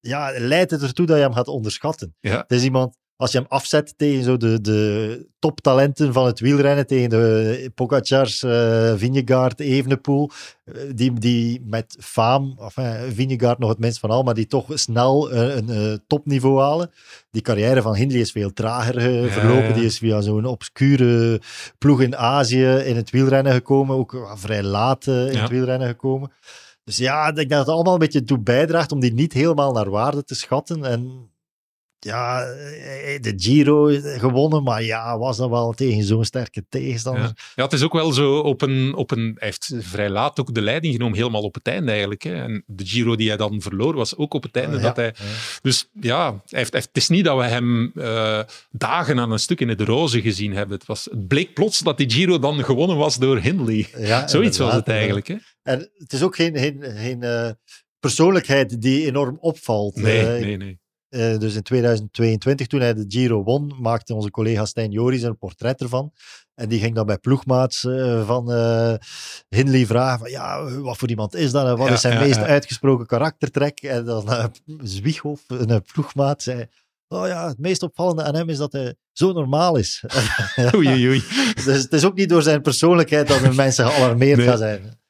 ja, 0.00 0.32
leidt 0.38 0.70
het 0.70 0.82
ertoe 0.82 1.06
dat 1.06 1.16
je 1.16 1.22
hem 1.22 1.32
gaat 1.32 1.48
onderschatten. 1.48 2.16
Ja. 2.20 2.40
Het 2.40 2.52
is 2.52 2.64
iemand 2.64 2.96
als 3.22 3.32
je 3.32 3.38
hem 3.38 3.46
afzet 3.48 3.94
tegen 3.96 4.24
zo 4.24 4.36
de, 4.36 4.60
de 4.60 5.26
toptalenten 5.38 6.12
van 6.12 6.26
het 6.26 6.40
wielrennen, 6.40 6.86
tegen 6.86 7.10
de 7.10 7.70
Pogacars, 7.74 8.42
uh, 8.42 8.92
Vingegaard, 8.96 9.60
Evenepoel, 9.60 10.30
uh, 10.64 10.74
die, 10.94 11.12
die 11.12 11.62
met 11.64 11.96
faam, 12.00 12.58
enfin, 12.58 13.12
Vingegaard 13.14 13.58
nog 13.58 13.68
het 13.68 13.78
minst 13.78 13.98
van 13.98 14.10
al, 14.10 14.22
maar 14.22 14.34
die 14.34 14.46
toch 14.46 14.66
snel 14.74 15.32
uh, 15.32 15.56
een 15.56 16.00
topniveau 16.06 16.60
halen. 16.60 16.90
Die 17.30 17.42
carrière 17.42 17.82
van 17.82 17.94
Hindley 17.94 18.20
is 18.20 18.32
veel 18.32 18.52
trager 18.52 19.30
verlopen. 19.30 19.68
Ja. 19.68 19.72
Die 19.72 19.84
is 19.84 19.98
via 19.98 20.20
zo'n 20.20 20.44
obscure 20.44 21.40
ploeg 21.78 22.00
in 22.00 22.16
Azië 22.16 22.66
in 22.66 22.96
het 22.96 23.10
wielrennen 23.10 23.52
gekomen, 23.52 23.96
ook 23.96 24.32
vrij 24.34 24.62
laat 24.62 25.06
in 25.06 25.32
ja. 25.32 25.40
het 25.40 25.50
wielrennen 25.50 25.88
gekomen. 25.88 26.32
Dus 26.84 26.96
ja, 26.96 27.28
ik 27.28 27.36
denk 27.36 27.50
dat 27.50 27.58
het 27.58 27.68
allemaal 27.68 27.92
een 27.92 27.98
beetje 27.98 28.24
toe 28.24 28.38
bijdraagt 28.38 28.92
om 28.92 29.00
die 29.00 29.12
niet 29.12 29.32
helemaal 29.32 29.72
naar 29.72 29.90
waarde 29.90 30.24
te 30.24 30.34
schatten. 30.34 30.84
En 30.84 31.30
ja, 32.04 32.42
eh, 32.42 33.20
de 33.20 33.32
Giro 33.36 34.00
gewonnen, 34.02 34.62
maar 34.62 34.82
ja, 34.82 35.18
was 35.18 35.36
dat 35.36 35.50
wel 35.50 35.72
tegen 35.72 36.04
zo'n 36.04 36.24
sterke 36.24 36.64
tegenstander. 36.68 37.22
Ja. 37.22 37.34
ja. 37.54 37.62
het 37.62 37.72
is 37.72 37.82
ook 37.82 37.92
wel 37.92 38.12
zo 38.12 38.38
op 38.38 38.62
een, 38.62 38.94
op 38.94 39.10
een... 39.10 39.36
Hij 39.38 39.48
heeft 39.48 39.74
vrij 39.78 40.10
laat 40.10 40.40
ook 40.40 40.54
de 40.54 40.62
leiding 40.62 40.94
genomen, 40.94 41.16
helemaal 41.18 41.42
op 41.42 41.54
het 41.54 41.66
einde 41.66 41.90
eigenlijk. 41.90 42.22
Hè. 42.22 42.34
En 42.34 42.64
de 42.66 42.86
Giro 42.86 43.16
die 43.16 43.28
hij 43.28 43.36
dan 43.36 43.60
verloor, 43.60 43.94
was 43.94 44.16
ook 44.16 44.34
op 44.34 44.42
het 44.42 44.56
einde 44.56 44.76
ja, 44.76 44.82
dat 44.82 44.96
hij... 44.96 45.14
Dus 45.62 45.88
ja, 46.00 46.30
hij 46.30 46.58
heeft, 46.58 46.72
het 46.72 46.88
is 46.92 47.08
niet 47.08 47.24
dat 47.24 47.36
we 47.38 47.44
hem 47.44 47.92
uh, 47.94 48.40
dagen 48.70 49.18
aan 49.18 49.32
een 49.32 49.38
stuk 49.38 49.60
in 49.60 49.76
de 49.76 49.84
roze 49.84 50.20
gezien 50.20 50.52
hebben. 50.52 50.76
Het, 50.78 50.86
was, 50.86 51.04
het 51.04 51.28
bleek 51.28 51.54
plots 51.54 51.78
dat 51.78 51.96
die 51.96 52.10
Giro 52.10 52.38
dan 52.38 52.64
gewonnen 52.64 52.96
was 52.96 53.18
door 53.18 53.38
Hindley. 53.38 53.88
Zoiets 54.26 54.58
was 54.58 54.74
het 54.74 54.88
eigenlijk. 54.88 55.26
Hè. 55.26 55.36
En 55.62 55.90
het 55.96 56.12
is 56.12 56.22
ook 56.22 56.36
geen, 56.36 56.58
geen, 56.58 56.82
geen 56.82 57.22
uh, 57.22 57.50
persoonlijkheid 58.00 58.80
die 58.80 59.06
enorm 59.06 59.38
opvalt. 59.40 59.96
Nee, 59.96 60.22
uh, 60.22 60.44
nee, 60.44 60.56
nee. 60.56 60.80
Uh, 61.14 61.38
dus 61.38 61.54
in 61.54 61.62
2022, 61.62 62.66
toen 62.66 62.80
hij 62.80 62.94
de 62.94 63.04
Giro 63.08 63.42
won, 63.42 63.74
maakte 63.80 64.14
onze 64.14 64.30
collega 64.30 64.64
Stijn 64.64 64.90
Joris 64.90 65.22
een 65.22 65.38
portret 65.38 65.80
ervan. 65.80 66.12
En 66.54 66.68
die 66.68 66.80
ging 66.80 66.94
dan 66.94 67.06
bij 67.06 67.18
ploegmaats 67.18 67.84
uh, 67.84 68.26
van 68.26 68.52
uh, 68.52 68.94
Hindley 69.48 69.86
vragen 69.86 70.18
van, 70.18 70.30
ja, 70.30 70.70
wat 70.80 70.96
voor 70.96 71.08
iemand 71.08 71.34
is 71.34 71.50
dat 71.50 71.66
en 71.66 71.76
wat 71.76 71.88
ja, 71.88 71.94
is 71.94 72.00
zijn 72.00 72.14
ja, 72.14 72.20
meest 72.20 72.36
ja. 72.36 72.46
uitgesproken 72.46 73.06
karaktertrek? 73.06 73.82
En 73.82 74.04
dan 74.04 74.30
uh, 74.30 74.44
Zwieghoff, 74.82 75.42
een 75.46 75.82
ploegmaat, 75.92 76.42
zei, 76.42 76.66
oh 77.08 77.26
ja, 77.26 77.48
het 77.48 77.58
meest 77.58 77.82
opvallende 77.82 78.22
aan 78.22 78.34
hem 78.34 78.48
is 78.48 78.58
dat 78.58 78.72
hij 78.72 78.94
zo 79.12 79.32
normaal 79.32 79.76
is. 79.76 80.04
oei, 80.74 81.08
oei. 81.08 81.22
dus 81.64 81.82
het 81.82 81.92
is 81.92 82.04
ook 82.04 82.16
niet 82.16 82.28
door 82.28 82.42
zijn 82.42 82.62
persoonlijkheid 82.62 83.28
dat 83.28 83.40
de 83.40 83.52
mensen 83.52 83.86
gealarmeerd 83.86 84.38
nee. 84.38 84.46
gaan 84.46 84.58
zijn. 84.58 85.00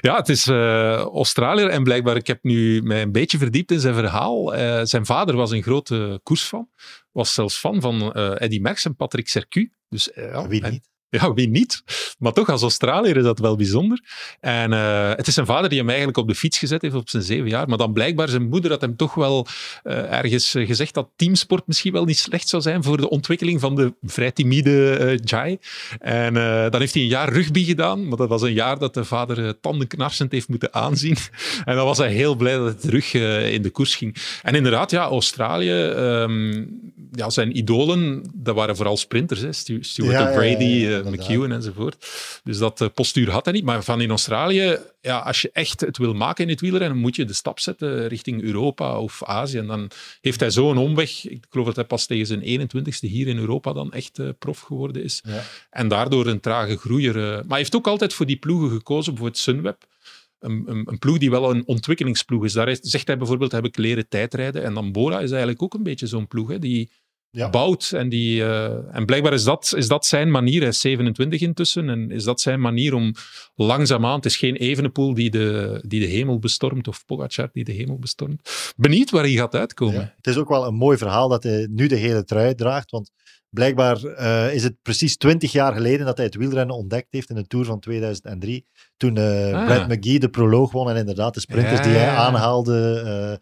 Ja, 0.00 0.16
het 0.16 0.28
is 0.28 0.46
uh, 0.46 0.94
Australiër 0.94 1.68
en 1.68 1.82
blijkbaar, 1.82 2.16
ik 2.16 2.26
heb 2.26 2.42
nu 2.42 2.82
mij 2.82 3.02
een 3.02 3.12
beetje 3.12 3.38
verdiept 3.38 3.70
in 3.70 3.80
zijn 3.80 3.94
verhaal. 3.94 4.56
Uh, 4.56 4.80
zijn 4.82 5.06
vader 5.06 5.36
was 5.36 5.50
een 5.50 5.62
grote 5.62 6.20
koersfan, 6.22 6.68
was 7.10 7.34
zelfs 7.34 7.56
fan 7.56 7.80
van 7.80 8.12
uh, 8.16 8.40
Eddy 8.40 8.58
Merckx 8.58 8.84
en 8.84 8.96
Patrick 8.96 9.28
Sercu. 9.28 9.72
Dus, 9.88 10.10
ja, 10.14 10.48
Wie 10.48 10.66
niet? 10.66 10.90
Ja, 11.20 11.32
wie 11.32 11.48
niet? 11.48 11.82
Maar 12.18 12.32
toch, 12.32 12.48
als 12.48 12.62
Australiër 12.62 13.16
is 13.16 13.22
dat 13.22 13.38
wel 13.38 13.56
bijzonder. 13.56 14.00
En 14.40 14.72
uh, 14.72 15.10
het 15.14 15.26
is 15.26 15.34
zijn 15.34 15.46
vader 15.46 15.68
die 15.68 15.78
hem 15.78 15.88
eigenlijk 15.88 16.18
op 16.18 16.28
de 16.28 16.34
fiets 16.34 16.58
gezet 16.58 16.82
heeft 16.82 16.94
op 16.94 17.08
zijn 17.08 17.22
zeven 17.22 17.48
jaar. 17.48 17.68
Maar 17.68 17.78
dan 17.78 17.92
blijkbaar 17.92 18.28
zijn 18.28 18.48
moeder 18.48 18.70
had 18.70 18.80
hem 18.80 18.96
toch 18.96 19.14
wel 19.14 19.46
uh, 19.84 20.12
ergens 20.12 20.50
gezegd 20.50 20.94
dat 20.94 21.08
teamsport 21.16 21.66
misschien 21.66 21.92
wel 21.92 22.04
niet 22.04 22.18
slecht 22.18 22.48
zou 22.48 22.62
zijn 22.62 22.82
voor 22.82 22.96
de 22.96 23.08
ontwikkeling 23.08 23.60
van 23.60 23.74
de 23.74 23.94
vrij 24.02 24.30
timide 24.30 25.18
Jai. 25.24 25.58
En 25.98 26.34
dan 26.70 26.80
heeft 26.80 26.94
hij 26.94 27.02
een 27.02 27.08
jaar 27.08 27.32
rugby 27.32 27.64
gedaan. 27.64 28.08
Maar 28.08 28.18
dat 28.18 28.28
was 28.28 28.42
een 28.42 28.52
jaar 28.52 28.78
dat 28.78 28.94
de 28.94 29.04
vader 29.04 29.60
tandenknarsend 29.60 30.32
heeft 30.32 30.48
moeten 30.48 30.74
aanzien. 30.74 31.16
en 31.64 31.76
dan 31.76 31.84
was 31.84 31.98
hij 31.98 32.12
heel 32.12 32.34
blij 32.34 32.56
dat 32.56 32.64
hij 32.64 32.74
terug 32.74 33.14
in 33.52 33.62
de 33.62 33.70
koers 33.70 33.94
ging. 33.94 34.16
En 34.42 34.54
inderdaad, 34.54 34.90
ja, 34.90 35.04
Australië, 35.04 35.72
um, 35.72 36.80
ja, 37.12 37.30
zijn 37.30 37.56
idolen, 37.56 38.22
dat 38.34 38.54
waren 38.54 38.76
vooral 38.76 38.96
sprinters. 38.96 39.40
Hè. 39.40 39.52
Stuart 39.52 39.96
Ja, 39.96 40.30
ja, 40.30 41.01
McEwen 41.10 41.52
enzovoort. 41.52 42.06
Dus 42.44 42.58
dat 42.58 42.80
uh, 42.80 42.88
postuur 42.94 43.30
had 43.30 43.44
hij 43.44 43.54
niet. 43.54 43.64
Maar 43.64 43.84
van 43.84 44.00
in 44.00 44.10
Australië, 44.10 44.78
ja, 45.00 45.18
als 45.18 45.42
je 45.42 45.50
echt 45.52 45.80
het 45.80 45.98
wil 45.98 46.14
maken 46.14 46.44
in 46.44 46.50
het 46.50 46.60
wielrennen, 46.60 46.98
moet 46.98 47.16
je 47.16 47.24
de 47.24 47.32
stap 47.32 47.60
zetten 47.60 48.08
richting 48.08 48.42
Europa 48.42 48.98
of 48.98 49.24
Azië. 49.24 49.58
En 49.58 49.66
dan 49.66 49.90
heeft 50.20 50.40
hij 50.40 50.50
zo 50.50 50.70
een 50.70 50.76
omweg. 50.76 51.28
Ik 51.28 51.46
geloof 51.50 51.66
dat 51.66 51.76
hij 51.76 51.84
pas 51.84 52.06
tegen 52.06 52.26
zijn 52.26 52.70
21ste 52.70 53.08
hier 53.08 53.26
in 53.26 53.38
Europa 53.38 53.72
dan 53.72 53.92
echt 53.92 54.18
uh, 54.18 54.28
prof 54.38 54.60
geworden 54.60 55.02
is. 55.02 55.20
Ja. 55.24 55.42
En 55.70 55.88
daardoor 55.88 56.26
een 56.26 56.40
trage 56.40 56.76
groeier. 56.76 57.16
uh, 57.16 57.22
maar 57.22 57.44
hij 57.48 57.58
heeft 57.58 57.76
ook 57.76 57.86
altijd 57.86 58.14
voor 58.14 58.26
die 58.26 58.36
ploegen 58.36 58.70
gekozen, 58.70 59.12
bijvoorbeeld 59.12 59.42
Sunweb. 59.42 59.84
Een, 60.38 60.62
een, 60.66 60.82
een, 60.90 60.98
ploeg 60.98 61.18
die 61.18 61.30
wel 61.30 61.50
een 61.50 61.66
ontwikkelingsploeg 61.66 62.44
is. 62.44 62.52
Daar 62.52 62.76
zegt 62.80 63.06
hij 63.06 63.18
bijvoorbeeld, 63.18 63.52
heb 63.52 63.64
ik 63.64 63.76
leren 63.76 64.08
tijdrijden. 64.08 64.62
En 64.62 64.74
dan 64.74 64.92
Bora 64.92 65.20
is 65.20 65.30
eigenlijk 65.30 65.62
ook 65.62 65.74
een 65.74 65.82
beetje 65.82 66.06
zo'n 66.06 66.26
ploeg, 66.26 66.48
hè, 66.48 66.58
die 66.58 66.90
Ja. 67.34 67.50
bouwt. 67.50 67.92
En, 67.92 68.08
die, 68.08 68.40
uh, 68.40 68.94
en 68.96 69.06
blijkbaar 69.06 69.32
is 69.32 69.44
dat, 69.44 69.72
is 69.76 69.88
dat 69.88 70.06
zijn 70.06 70.30
manier. 70.30 70.60
Hij 70.60 70.68
is 70.68 70.80
27 70.80 71.40
intussen. 71.40 71.88
En 71.88 72.10
is 72.10 72.24
dat 72.24 72.40
zijn 72.40 72.60
manier 72.60 72.94
om 72.94 73.14
langzaamaan... 73.54 74.16
Het 74.16 74.24
is 74.24 74.36
geen 74.36 74.56
Evenepoel 74.56 75.14
die 75.14 75.30
de, 75.30 75.78
die 75.86 76.00
de 76.00 76.06
hemel 76.06 76.38
bestormt 76.38 76.88
of 76.88 77.04
Pogacar 77.06 77.48
die 77.52 77.64
de 77.64 77.72
hemel 77.72 77.98
bestormt. 77.98 78.72
Benieuwd 78.76 79.10
waar 79.10 79.22
hij 79.22 79.32
gaat 79.32 79.54
uitkomen. 79.54 80.00
Ja. 80.00 80.12
Het 80.16 80.26
is 80.26 80.36
ook 80.36 80.48
wel 80.48 80.66
een 80.66 80.74
mooi 80.74 80.98
verhaal 80.98 81.28
dat 81.28 81.42
hij 81.42 81.68
nu 81.70 81.86
de 81.86 81.96
hele 81.96 82.24
trui 82.24 82.54
draagt, 82.54 82.90
want 82.90 83.10
blijkbaar 83.50 84.04
uh, 84.04 84.54
is 84.54 84.62
het 84.62 84.76
precies 84.82 85.16
20 85.16 85.52
jaar 85.52 85.72
geleden 85.72 86.06
dat 86.06 86.16
hij 86.16 86.26
het 86.26 86.34
wielrennen 86.34 86.76
ontdekt 86.76 87.06
heeft 87.10 87.30
in 87.30 87.36
de 87.36 87.46
Tour 87.46 87.64
van 87.64 87.80
2003. 87.80 88.66
Toen 88.96 89.16
uh, 89.16 89.54
Ah. 89.54 89.66
Brad 89.66 89.88
McGee 89.88 90.18
de 90.18 90.28
proloog 90.28 90.72
won 90.72 90.90
en 90.90 90.96
inderdaad 90.96 91.34
de 91.34 91.40
sprinters 91.40 91.78
Ja, 91.78 91.84
die 91.84 91.92
hij 91.92 92.08
aanhaalde. 92.08 93.40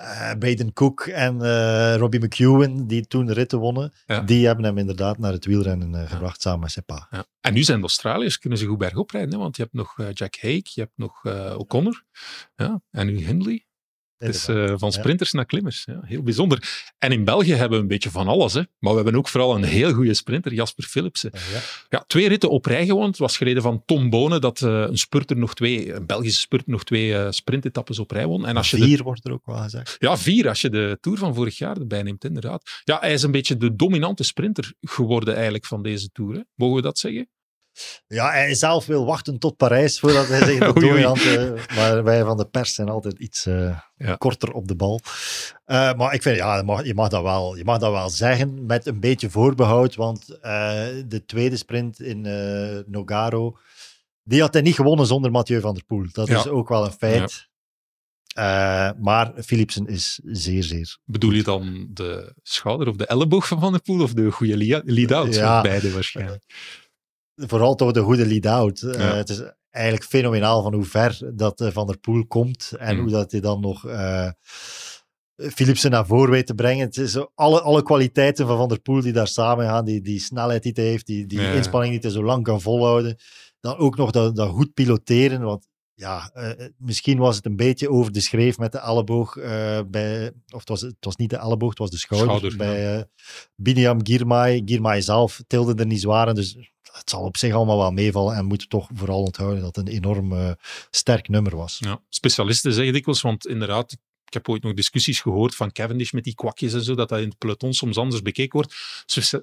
Uh, 0.00 0.32
Baden 0.38 0.72
Cook 0.72 1.00
en 1.00 1.36
uh, 1.42 1.96
Robbie 1.96 2.20
McEwen, 2.20 2.86
die 2.86 3.06
toen 3.06 3.32
ritten 3.32 3.58
wonnen, 3.58 3.92
ja. 4.06 4.20
die 4.20 4.46
hebben 4.46 4.64
hem 4.64 4.78
inderdaad 4.78 5.18
naar 5.18 5.32
het 5.32 5.44
wielrennen 5.44 5.94
uh, 5.94 6.10
gebracht 6.10 6.40
samen 6.40 6.60
met 6.60 6.70
zijn 6.70 6.84
pa. 6.84 7.08
Ja. 7.10 7.24
En 7.40 7.54
nu 7.54 7.62
zijn 7.62 7.76
de 7.76 7.82
Australiërs, 7.82 8.38
kunnen 8.38 8.58
ze 8.58 8.66
goed 8.66 8.78
bergop 8.78 9.10
rijden, 9.10 9.32
hè? 9.32 9.38
want 9.38 9.56
je 9.56 9.62
hebt 9.62 9.74
nog 9.74 9.96
Jack 10.12 10.36
Hake, 10.40 10.70
je 10.74 10.80
hebt 10.80 10.96
nog 10.96 11.24
O'Connor 11.56 12.04
ja, 12.56 12.82
en 12.90 13.06
nu 13.06 13.26
Hindley. 13.26 13.64
Het 14.24 14.34
is 14.34 14.48
uh, 14.48 14.72
van 14.76 14.92
sprinters 14.92 15.30
ja. 15.30 15.36
naar 15.36 15.46
klimmers. 15.46 15.84
Ja, 15.86 16.00
heel 16.02 16.22
bijzonder. 16.22 16.88
En 16.98 17.12
in 17.12 17.24
België 17.24 17.52
hebben 17.52 17.76
we 17.76 17.82
een 17.82 17.88
beetje 17.88 18.10
van 18.10 18.28
alles. 18.28 18.52
Hè. 18.52 18.62
Maar 18.78 18.90
we 18.90 19.00
hebben 19.00 19.16
ook 19.16 19.28
vooral 19.28 19.54
een 19.54 19.64
heel 19.64 19.92
goede 19.92 20.14
sprinter, 20.14 20.54
Jasper 20.54 20.84
Philipsen. 20.84 21.30
Ja, 21.32 21.60
ja. 21.88 22.04
twee 22.06 22.28
ritten 22.28 22.50
op 22.50 22.66
rij 22.66 22.86
gewonnen. 22.86 23.10
Het 23.10 23.18
was 23.18 23.36
geleden 23.36 23.62
van 23.62 23.82
Tom 23.84 24.10
Bonen 24.10 24.40
dat 24.40 24.60
uh, 24.60 24.80
een 24.80 24.98
spurter 24.98 25.36
nog 25.36 25.54
twee, 25.54 25.92
een 25.92 26.06
Belgische 26.06 26.40
spurter 26.40 26.70
nog 26.70 26.84
twee 26.84 27.08
uh, 27.08 27.26
sprintetappes 27.30 27.98
op 27.98 28.10
rij 28.10 28.26
won. 28.26 28.46
En 28.46 28.56
als 28.56 28.68
vier 28.68 28.86
je 28.86 28.96
de, 28.96 29.02
wordt 29.02 29.24
er 29.24 29.32
ook 29.32 29.46
wel 29.46 29.56
gezegd. 29.56 29.96
Ja, 29.98 30.16
vier 30.16 30.48
als 30.48 30.60
je 30.60 30.70
de 30.70 30.98
Tour 31.00 31.18
van 31.18 31.34
vorig 31.34 31.58
jaar 31.58 31.76
erbij 31.76 32.02
neemt, 32.02 32.24
inderdaad. 32.24 32.80
Ja, 32.84 32.98
hij 33.00 33.12
is 33.12 33.22
een 33.22 33.30
beetje 33.30 33.56
de 33.56 33.76
dominante 33.76 34.22
sprinter 34.22 34.72
geworden 34.80 35.34
eigenlijk 35.34 35.66
van 35.66 35.82
deze 35.82 36.10
Tour. 36.12 36.34
Hè. 36.34 36.40
Mogen 36.54 36.76
we 36.76 36.82
dat 36.82 36.98
zeggen? 36.98 37.28
Ja, 38.06 38.30
hij 38.30 38.54
zelf 38.54 38.86
wil 38.86 39.04
wachten 39.04 39.38
tot 39.38 39.56
Parijs 39.56 39.98
voordat 39.98 40.28
hij 40.28 40.44
zich 40.44 40.58
de 40.72 40.80
dominant... 40.80 41.24
maar 41.74 42.04
wij 42.04 42.24
van 42.24 42.36
de 42.36 42.46
pers 42.46 42.74
zijn 42.74 42.88
altijd 42.88 43.18
iets 43.18 43.46
uh, 43.46 43.78
ja. 43.96 44.14
korter 44.14 44.52
op 44.52 44.68
de 44.68 44.76
bal. 44.76 45.00
Uh, 45.66 45.94
maar 45.94 46.14
ik 46.14 46.22
vind, 46.22 46.36
ja, 46.36 46.56
je 46.56 46.62
mag, 46.62 46.84
je, 46.84 46.94
mag 46.94 47.08
dat 47.08 47.22
wel, 47.22 47.56
je 47.56 47.64
mag 47.64 47.78
dat 47.78 47.92
wel 47.92 48.10
zeggen 48.10 48.66
met 48.66 48.86
een 48.86 49.00
beetje 49.00 49.30
voorbehoud, 49.30 49.94
want 49.94 50.30
uh, 50.30 50.40
de 51.06 51.22
tweede 51.26 51.56
sprint 51.56 52.00
in 52.00 52.20
Nogaro, 52.86 53.56
die 54.22 54.40
had 54.40 54.52
hij 54.52 54.62
niet 54.62 54.74
gewonnen 54.74 55.06
zonder 55.06 55.30
Mathieu 55.30 55.60
van 55.60 55.74
der 55.74 55.84
Poel. 55.84 56.06
Dat 56.12 56.28
ja. 56.28 56.38
is 56.38 56.46
ook 56.46 56.68
wel 56.68 56.84
een 56.84 56.92
feit. 56.92 57.48
Maar 59.00 59.32
Philipsen 59.44 59.86
is 59.86 60.20
zeer, 60.24 60.62
zeer. 60.62 60.98
Bedoel 61.04 61.32
je 61.32 61.42
dan 61.42 61.88
de 61.90 62.34
schouder 62.42 62.88
of 62.88 62.96
de 62.96 63.06
elleboog 63.06 63.48
van 63.48 63.60
Van 63.60 63.72
der 63.72 63.82
Poel 63.82 64.02
of 64.02 64.12
de 64.12 64.30
goede 64.30 64.82
lead-out? 64.84 65.34
Ja, 65.34 65.60
beide 65.60 65.92
waarschijnlijk 65.92 66.44
vooral 67.46 67.74
toch 67.74 67.92
de 67.92 68.00
goede 68.00 68.26
lead-out. 68.26 68.82
Uh, 68.82 69.12
het 69.12 69.28
is 69.28 69.42
eigenlijk 69.70 70.04
fenomenaal 70.04 70.62
van 70.62 70.74
hoe 70.74 70.84
ver 70.84 71.30
dat 71.34 71.60
uh, 71.60 71.68
Van 71.70 71.86
der 71.86 71.98
Poel 71.98 72.26
komt 72.26 72.72
en 72.78 72.94
mm. 72.96 73.02
hoe 73.02 73.10
dat 73.10 73.30
hij 73.32 73.40
dan 73.40 73.60
nog 73.60 73.86
uh, 73.86 74.30
Philipsen 75.36 75.90
naar 75.90 76.06
voren 76.06 76.30
weet 76.30 76.46
te 76.46 76.54
brengen. 76.54 76.86
Het 76.86 76.96
is 76.96 77.18
alle, 77.34 77.60
alle 77.60 77.82
kwaliteiten 77.82 78.46
van 78.46 78.56
Van 78.56 78.68
der 78.68 78.80
Poel 78.80 79.00
die 79.00 79.12
daar 79.12 79.28
samen 79.28 79.66
gaan, 79.66 79.84
die, 79.84 80.00
die 80.00 80.20
snelheid 80.20 80.62
die 80.62 80.72
hij 80.74 80.84
heeft, 80.84 81.06
die, 81.06 81.26
die 81.26 81.40
ja. 81.40 81.52
inspanning 81.52 81.92
die 81.92 82.00
hij 82.00 82.10
zo 82.10 82.24
lang 82.24 82.44
kan 82.44 82.60
volhouden. 82.60 83.16
Dan 83.60 83.76
ook 83.76 83.96
nog 83.96 84.10
dat, 84.10 84.36
dat 84.36 84.48
goed 84.48 84.74
piloteren, 84.74 85.40
want 85.40 85.68
ja, 85.94 86.30
uh, 86.34 86.66
misschien 86.76 87.18
was 87.18 87.36
het 87.36 87.46
een 87.46 87.56
beetje 87.56 87.90
over 87.90 88.12
de 88.12 88.20
schreef 88.20 88.58
met 88.58 88.72
de 88.72 88.78
elleboog 88.78 89.36
uh, 89.36 89.80
bij, 89.86 90.32
of 90.48 90.58
het 90.58 90.68
was, 90.68 90.80
het 90.80 90.96
was 91.00 91.16
niet 91.16 91.30
de 91.30 91.36
elleboog, 91.36 91.68
het 91.68 91.78
was 91.78 91.90
de 91.90 91.96
schouder, 91.96 92.36
schouder 92.36 92.56
bij 92.56 92.96
uh, 92.96 93.02
Biniam 93.54 94.06
Girmay. 94.06 94.62
Girmay 94.64 95.00
zelf 95.00 95.42
tilde 95.46 95.74
er 95.74 95.86
niet 95.86 96.00
zwaar 96.00 96.34
dus 96.34 96.72
het 96.92 97.10
zal 97.10 97.22
op 97.22 97.36
zich 97.36 97.54
allemaal 97.54 97.78
wel 97.78 97.90
meevallen 97.90 98.36
en 98.36 98.44
moeten 98.44 98.68
toch 98.68 98.88
vooral 98.94 99.22
onthouden 99.22 99.62
dat 99.62 99.76
het 99.76 99.86
een 99.86 99.92
enorm 99.94 100.32
uh, 100.32 100.50
sterk 100.90 101.28
nummer 101.28 101.56
was. 101.56 101.76
Ja, 101.80 102.00
specialisten 102.08 102.72
zeggen 102.72 102.92
dikwijls, 102.92 103.20
want 103.20 103.46
inderdaad, 103.46 103.96
heb 104.34 104.48
ooit 104.48 104.62
nog 104.62 104.74
discussies 104.74 105.20
gehoord 105.20 105.54
van 105.54 105.72
Cavendish 105.72 106.10
met 106.10 106.24
die 106.24 106.34
kwakjes 106.34 106.72
en 106.72 106.82
zo, 106.82 106.94
dat 106.94 107.08
dat 107.08 107.18
in 107.18 107.28
het 107.28 107.38
peloton 107.38 107.72
soms 107.72 107.96
anders 107.96 108.22
bekeken 108.22 108.52
wordt. 108.52 108.74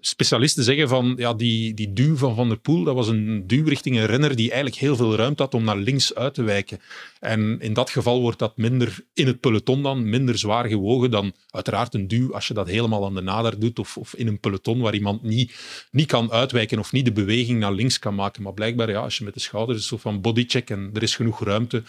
Specialisten 0.02 0.64
zeggen 0.64 0.88
van, 0.88 1.14
ja, 1.18 1.34
die, 1.34 1.74
die 1.74 1.94
duw 1.94 2.16
van 2.16 2.36
Van 2.36 2.48
der 2.48 2.60
Poel, 2.60 2.84
dat 2.84 2.96
was 2.96 3.08
een 3.08 3.48
duw 3.48 3.66
richting 3.66 3.98
een 3.98 4.06
renner 4.06 4.36
die 4.36 4.48
eigenlijk 4.48 4.82
heel 4.82 4.96
veel 4.96 5.16
ruimte 5.16 5.44
had 5.44 5.54
om 5.54 5.64
naar 5.64 5.78
links 5.78 6.16
uit 6.16 6.34
te 6.34 6.44
wijken. 6.44 6.80
En 7.20 7.60
in 7.60 7.74
dat 7.74 7.90
geval 7.90 8.22
wordt 8.22 8.40
dat 8.40 8.58
minder 8.58 9.06
in 9.14 9.28
het 9.28 9.40
peloton 9.40 9.84
dan, 9.84 10.10
minder 10.10 10.38
zwaar 10.38 10.68
gewogen 10.68 11.12
dan 11.12 11.34
uiteraard 11.50 11.94
een 11.94 12.08
duw 12.08 12.34
als 12.34 12.48
je 12.48 12.54
dat 12.54 12.68
helemaal 12.68 13.06
aan 13.06 13.16
de 13.16 13.22
nader 13.22 13.60
doet 13.60 13.80
of, 13.80 13.98
of 13.98 14.16
in 14.16 14.28
een 14.28 14.40
peloton 14.40 14.80
waar 14.80 14.94
iemand 14.94 15.24
niet, 15.24 15.56
niet 15.92 16.08
kan 16.08 16.32
uitwijken 16.32 16.80
of 16.80 16.92
niet 16.92 17.06
de 17.06 17.12
beweging 17.12 17.60
naar 17.60 17.74
links 17.74 18.00
kan 18.00 18.16
maken. 18.16 18.44
Maar 18.44 18.54
blijkbaar, 18.54 18.90
ja, 18.90 19.00
als 19.00 19.18
je 19.18 19.24
met 19.24 19.34
de 19.34 19.40
schouders 19.40 19.88
zo 19.88 19.98
van 19.98 20.22
bodycheck 20.22 20.70
en 20.70 20.90
er 20.94 21.04
is 21.04 21.16
genoeg 21.16 21.44
ruimte, 21.44 21.84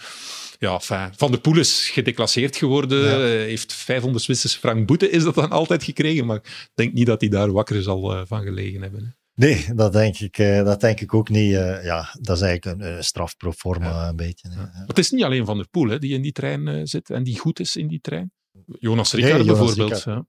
ja, 0.59 0.79
fijn. 0.79 1.13
Van 1.15 1.31
der 1.31 1.39
Poel 1.39 1.57
is 1.57 1.89
gedeclasseerd 1.89 2.55
geworden. 2.55 2.99
Ja. 2.99 3.45
heeft 3.45 3.73
500 3.73 4.23
Zwitserse 4.23 4.59
frank 4.59 4.87
boete, 4.87 5.09
is 5.09 5.23
dat 5.23 5.35
dan 5.35 5.49
altijd 5.49 5.83
gekregen. 5.83 6.25
Maar 6.25 6.35
ik 6.35 6.69
denk 6.73 6.93
niet 6.93 7.05
dat 7.05 7.21
hij 7.21 7.29
daar 7.29 7.51
wakker 7.51 7.83
zal 7.83 8.15
uh, 8.15 8.21
van 8.25 8.43
gelegen 8.43 8.81
hebben. 8.81 9.03
Hè. 9.03 9.07
Nee, 9.45 9.65
dat 9.75 9.93
denk 9.93 10.19
ik, 10.19 10.37
uh, 10.37 10.63
dat 10.63 10.81
denk 10.81 10.99
ik 10.99 11.13
ook 11.13 11.29
niet. 11.29 11.49
Ja, 11.51 12.15
dat 12.21 12.35
is 12.35 12.43
eigenlijk 12.43 12.81
een, 12.81 12.95
een 12.95 13.03
straf 13.03 13.37
pro 13.37 13.51
forma 13.51 13.89
ja. 13.89 14.09
een 14.09 14.15
beetje. 14.15 14.49
Ja. 14.49 14.83
Het 14.85 14.97
is 14.97 15.11
niet 15.11 15.23
alleen 15.23 15.45
Van 15.45 15.57
der 15.57 15.67
Poel 15.67 15.89
hè, 15.89 15.99
die 15.99 16.13
in 16.13 16.21
die 16.21 16.31
trein 16.31 16.87
zit 16.87 17.09
en 17.09 17.23
die 17.23 17.39
goed 17.39 17.59
is 17.59 17.75
in 17.75 17.87
die 17.87 18.01
trein. 18.01 18.31
Jonas 18.65 19.13
Ricard 19.13 19.33
nee, 19.33 19.43
Jonas 19.43 19.75
bijvoorbeeld. 19.75 20.25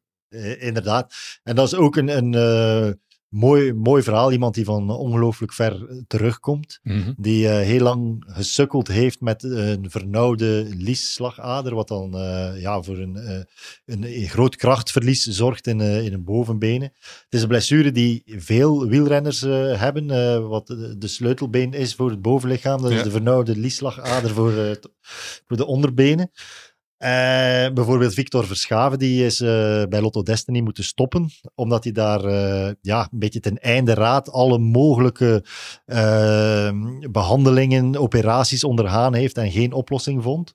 inderdaad. 0.60 1.14
En 1.42 1.54
dat 1.54 1.66
is 1.66 1.74
ook 1.74 1.96
een... 1.96 2.08
een 2.08 3.00
mooi, 3.30 3.72
mooi 3.72 4.02
verhaal. 4.02 4.32
Iemand 4.32 4.54
die 4.54 4.64
van 4.64 4.90
ongelooflijk 4.90 5.52
ver 5.52 5.88
eh, 5.88 5.96
terugkomt. 6.06 6.78
Mhm. 6.82 7.12
Die 7.16 7.44
uh, 7.44 7.50
heel 7.50 7.80
lang 7.80 8.24
gesukkeld 8.26 8.88
heeft 8.88 9.20
met 9.20 9.42
een 9.42 9.90
vernauwde 9.90 10.66
liesslagader. 10.76 11.74
Wat 11.74 11.88
dan 11.88 12.16
uh, 12.16 12.60
ja, 12.60 12.82
voor 12.82 12.98
een, 12.98 13.16
uh, 13.16 13.30
een, 13.84 14.20
een, 14.20 14.28
groot 14.28 14.56
krachtverlies 14.56 15.24
zorgt 15.24 15.66
in, 15.66 15.80
in 15.80 16.12
een 16.12 16.24
bovenbenen. 16.24 16.92
Het 16.98 17.26
is 17.34 17.42
een 17.42 17.48
blessure 17.48 17.92
die 17.92 18.22
veel 18.26 18.86
wielrenners 18.86 19.40
hebben. 19.40 20.48
wat 20.48 20.66
de 20.98 21.08
sleutelbeen 21.08 21.72
is 21.72 21.94
voor 21.94 22.10
het 22.10 22.22
bovenlichaam. 22.22 22.82
Dat 22.82 22.90
ja. 22.90 22.96
is 22.96 23.02
de 23.02 23.10
vernauwde 23.10 23.56
liesslagader 23.56 24.30
voor, 24.30 24.78
voor 25.46 25.56
de 25.56 25.66
onderbenen. 25.66 26.30
Uh, 27.02 27.08
bijvoorbeeld 27.72 28.14
Victor 28.14 28.46
Verschaven, 28.46 28.98
die 28.98 29.24
is 29.24 29.40
uh, 29.40 29.48
bij 29.84 30.00
Lotto 30.00 30.22
Destiny 30.22 30.60
moeten 30.60 30.84
stoppen, 30.84 31.30
omdat 31.54 31.84
hij 31.84 31.92
daar 31.92 32.24
uh, 32.24 32.70
ja, 32.80 33.08
een 33.12 33.18
beetje 33.18 33.40
ten 33.40 33.58
einde 33.58 33.94
raad 33.94 34.30
alle 34.30 34.58
mogelijke 34.58 35.44
behandelingen, 37.10 37.96
operaties 37.96 38.64
ondergaan 38.64 39.14
heeft 39.14 39.36
en 39.36 39.50
geen 39.50 39.72
oplossing 39.72 40.22
vond. 40.22 40.54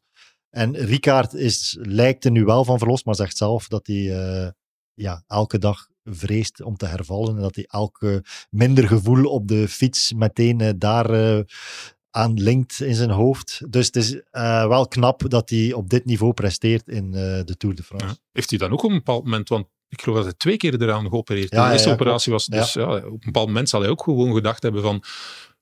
En 0.50 0.76
Ricard 0.76 1.34
is, 1.34 1.78
lijkt 1.82 2.26
er 2.26 2.32
nu 2.32 2.44
wel 2.44 2.66
van 2.66 2.78
verlost, 2.78 3.06
maar 3.06 3.16
zegt 3.16 3.38
zelf 3.38 3.68
dat 3.68 3.88
hij 3.88 4.54
ja, 4.94 5.24
elke 5.28 5.58
dag 5.58 5.88
vreest 6.04 6.62
om 6.62 6.78
te 6.78 6.86
hervallen 6.86 7.36
en 7.36 7.42
dat 7.42 7.56
hij 7.56 7.66
elke 7.68 8.24
minder 8.50 8.88
gevoel 8.88 9.26
op 9.26 9.48
de 9.48 9.68
fiets 9.68 10.14
meteen 10.14 10.76
daar 10.78 11.44
aan 12.15 12.41
linkt 12.41 12.82
in 12.82 12.95
zijn 12.95 13.10
hoofd. 13.10 13.62
Dus 13.69 13.86
het 13.86 13.95
is 13.95 14.13
uh, 14.13 14.21
wel 14.67 14.88
knap 14.88 15.30
dat 15.30 15.49
hij 15.49 15.73
op 15.73 15.89
dit 15.89 16.06
niveau 16.06 16.34
presteert 16.34 16.88
in 16.88 17.06
uh, 17.06 17.13
de 17.45 17.56
Tour 17.58 17.75
de 17.75 17.84
France. 17.84 18.06
Ja. 18.06 18.15
Heeft 18.32 18.49
hij 18.49 18.60
dan 18.60 18.71
ook 18.71 18.84
op 18.84 18.89
een 18.89 18.95
bepaald 18.95 19.23
moment, 19.23 19.49
want 19.49 19.67
ik 19.89 20.01
geloof 20.01 20.17
dat 20.17 20.25
hij 20.25 20.36
twee 20.38 20.58
keer 20.58 20.82
eraan 20.82 21.08
geopereerd 21.10 21.51
ja, 21.51 21.65
De 21.65 21.71
eerste 21.71 21.89
operatie 21.89 22.32
was 22.32 22.45
dus, 22.45 22.73
ja. 22.73 22.95
op 22.95 23.04
een 23.04 23.19
bepaald 23.25 23.47
moment 23.47 23.69
zal 23.69 23.82
hij 23.82 23.89
ook 23.89 24.04
gewoon 24.04 24.34
gedacht 24.34 24.63
hebben 24.63 24.82
van 24.82 25.04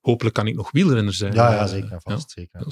hopelijk 0.02 0.36
kan 0.36 0.48
ik 0.48 0.56
nog 0.56 0.72
wielrenner 0.72 1.14
zijn. 1.14 1.34
Ja, 1.34 1.52
ja 1.52 1.68
zeker. 1.68 2.02
Vast, 2.02 2.32
zeker. 2.32 2.66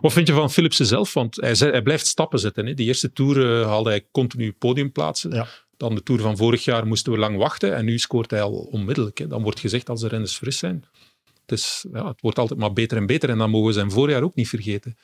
Wat 0.00 0.12
vind 0.12 0.26
je 0.26 0.34
van 0.34 0.50
Philipsen 0.50 0.86
zelf? 0.86 1.14
Want 1.14 1.36
hij, 1.36 1.52
hij 1.52 1.82
blijft 1.82 2.06
stappen 2.06 2.38
zetten. 2.38 2.66
Hè? 2.66 2.74
De 2.74 2.82
eerste 2.82 3.12
Tour 3.12 3.36
uh, 3.36 3.66
haalde 3.66 3.90
hij 3.90 4.06
continu 4.12 4.52
podiumplaatsen. 4.52 5.46
Dan 5.76 5.94
de 5.94 6.02
Tour 6.02 6.20
van 6.20 6.36
vorig 6.36 6.64
jaar 6.64 6.86
moesten 6.86 7.12
we 7.12 7.18
lang 7.18 7.36
wachten 7.36 7.76
en 7.76 7.84
nu 7.84 7.98
scoort 7.98 8.30
hij 8.30 8.42
al 8.42 8.52
onmiddellijk. 8.52 9.18
Hè? 9.18 9.26
Dan 9.26 9.42
wordt 9.42 9.60
gezegd 9.60 9.88
als 9.88 10.00
de 10.00 10.08
renners 10.08 10.36
fris 10.36 10.58
zijn. 10.58 10.84
Het, 11.46 11.58
is, 11.58 11.86
ja, 11.92 12.08
het 12.08 12.20
wordt 12.20 12.38
altijd 12.38 12.60
maar 12.60 12.72
beter 12.72 12.96
en 12.96 13.06
beter 13.06 13.30
en 13.30 13.38
dan 13.38 13.50
mogen 13.50 13.66
we 13.66 13.72
zijn 13.72 13.90
voorjaar 13.90 14.22
ook 14.22 14.34
niet 14.34 14.48
vergeten. 14.48 14.96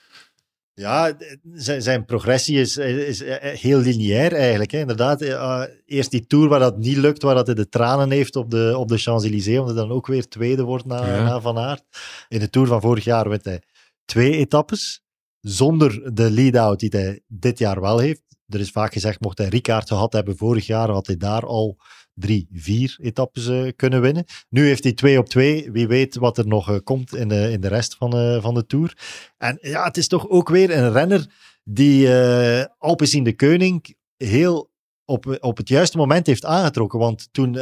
Ja, 0.74 1.16
zijn, 1.54 2.04
progressie 2.04 2.60
is, 2.60 2.76
is, 2.76 3.22
heel 3.40 3.78
lineair 3.78 4.32
eigenlijk. 4.32 4.70
Hè. 4.70 4.78
Inderdaad, 4.78 5.22
uh, 5.22 5.62
eerst 5.86 6.10
die 6.10 6.26
Tour 6.26 6.48
waar 6.48 6.60
dat 6.60 6.78
niet 6.78 6.96
lukt, 6.96 7.22
waar 7.22 7.34
dat 7.34 7.46
hij 7.46 7.54
de 7.54 7.68
tranen 7.68 8.10
heeft 8.10 8.36
op 8.36 8.50
de, 8.50 8.74
op 8.76 8.88
de 8.88 8.98
Champs-Élysées, 8.98 9.58
omdat 9.58 9.74
hij 9.74 9.84
dan 9.84 9.96
ook 9.96 10.06
weer 10.06 10.28
tweede 10.28 10.62
wordt 10.62 10.84
na, 10.84 11.06
ja. 11.06 11.24
na 11.24 11.40
Van 11.40 11.58
Aert. 11.58 11.82
In 12.28 12.38
de 12.38 12.50
Tour 12.50 12.68
van 12.68 12.80
vorig 12.80 13.04
jaar 13.04 13.28
werd 13.28 13.44
hij 13.44 13.62
twee 14.04 14.36
etappes, 14.36 15.02
zonder 15.40 16.14
de 16.14 16.30
lead-out 16.30 16.80
die 16.80 16.90
hij 16.92 17.20
dit 17.26 17.58
jaar 17.58 17.80
wel 17.80 17.98
heeft. 17.98 18.22
Er 18.48 18.60
is 18.60 18.70
vaak 18.70 18.92
gezegd, 18.92 19.20
mocht 19.20 19.38
hij 19.38 19.48
Ricard 19.48 19.88
gehad 19.88 20.12
hebben 20.12 20.36
vorig 20.36 20.66
jaar, 20.66 20.90
had 20.90 21.06
hij 21.06 21.16
daar 21.16 21.46
al 21.46 21.76
drie, 22.14 22.48
vier 22.52 22.96
etappes 23.00 23.46
uh, 23.46 23.70
kunnen 23.76 24.00
winnen. 24.00 24.24
Nu 24.48 24.66
heeft 24.66 24.84
hij 24.84 24.92
twee 24.92 25.18
op 25.18 25.28
twee. 25.28 25.72
Wie 25.72 25.86
weet 25.86 26.16
wat 26.16 26.38
er 26.38 26.46
nog 26.46 26.70
uh, 26.70 26.76
komt 26.84 27.14
in 27.14 27.28
de, 27.28 27.50
in 27.50 27.60
de 27.60 27.68
rest 27.68 27.94
van, 27.94 28.16
uh, 28.16 28.42
van 28.42 28.54
de 28.54 28.66
Tour. 28.66 28.96
En 29.38 29.58
ja, 29.60 29.84
het 29.84 29.96
is 29.96 30.08
toch 30.08 30.28
ook 30.28 30.48
weer 30.48 30.76
een 30.76 30.92
renner 30.92 31.26
die 31.64 32.06
uh, 32.06 32.64
Alpes 32.78 33.14
in 33.14 33.24
de 33.24 33.32
Keuning 33.32 33.96
heel 34.16 34.70
op, 35.04 35.36
op 35.40 35.56
het 35.56 35.68
juiste 35.68 35.96
moment 35.96 36.26
heeft 36.26 36.44
aangetrokken. 36.44 36.98
Want 36.98 37.28
toen 37.32 37.58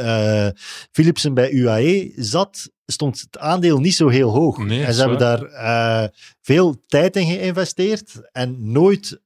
Philipsen 0.91 1.33
bij 1.33 1.51
UAE 1.51 2.11
zat, 2.15 2.71
stond 2.85 3.19
het 3.19 3.37
aandeel 3.37 3.79
niet 3.79 3.95
zo 3.95 4.07
heel 4.07 4.29
hoog. 4.29 4.57
Nee, 4.57 4.83
en 4.83 4.93
ze 4.93 4.99
hebben 4.99 5.19
daar 5.19 6.11
veel 6.41 6.83
tijd 6.87 7.15
in 7.15 7.25
geïnvesteerd 7.25 8.29
en 8.31 8.71
nooit 8.71 9.21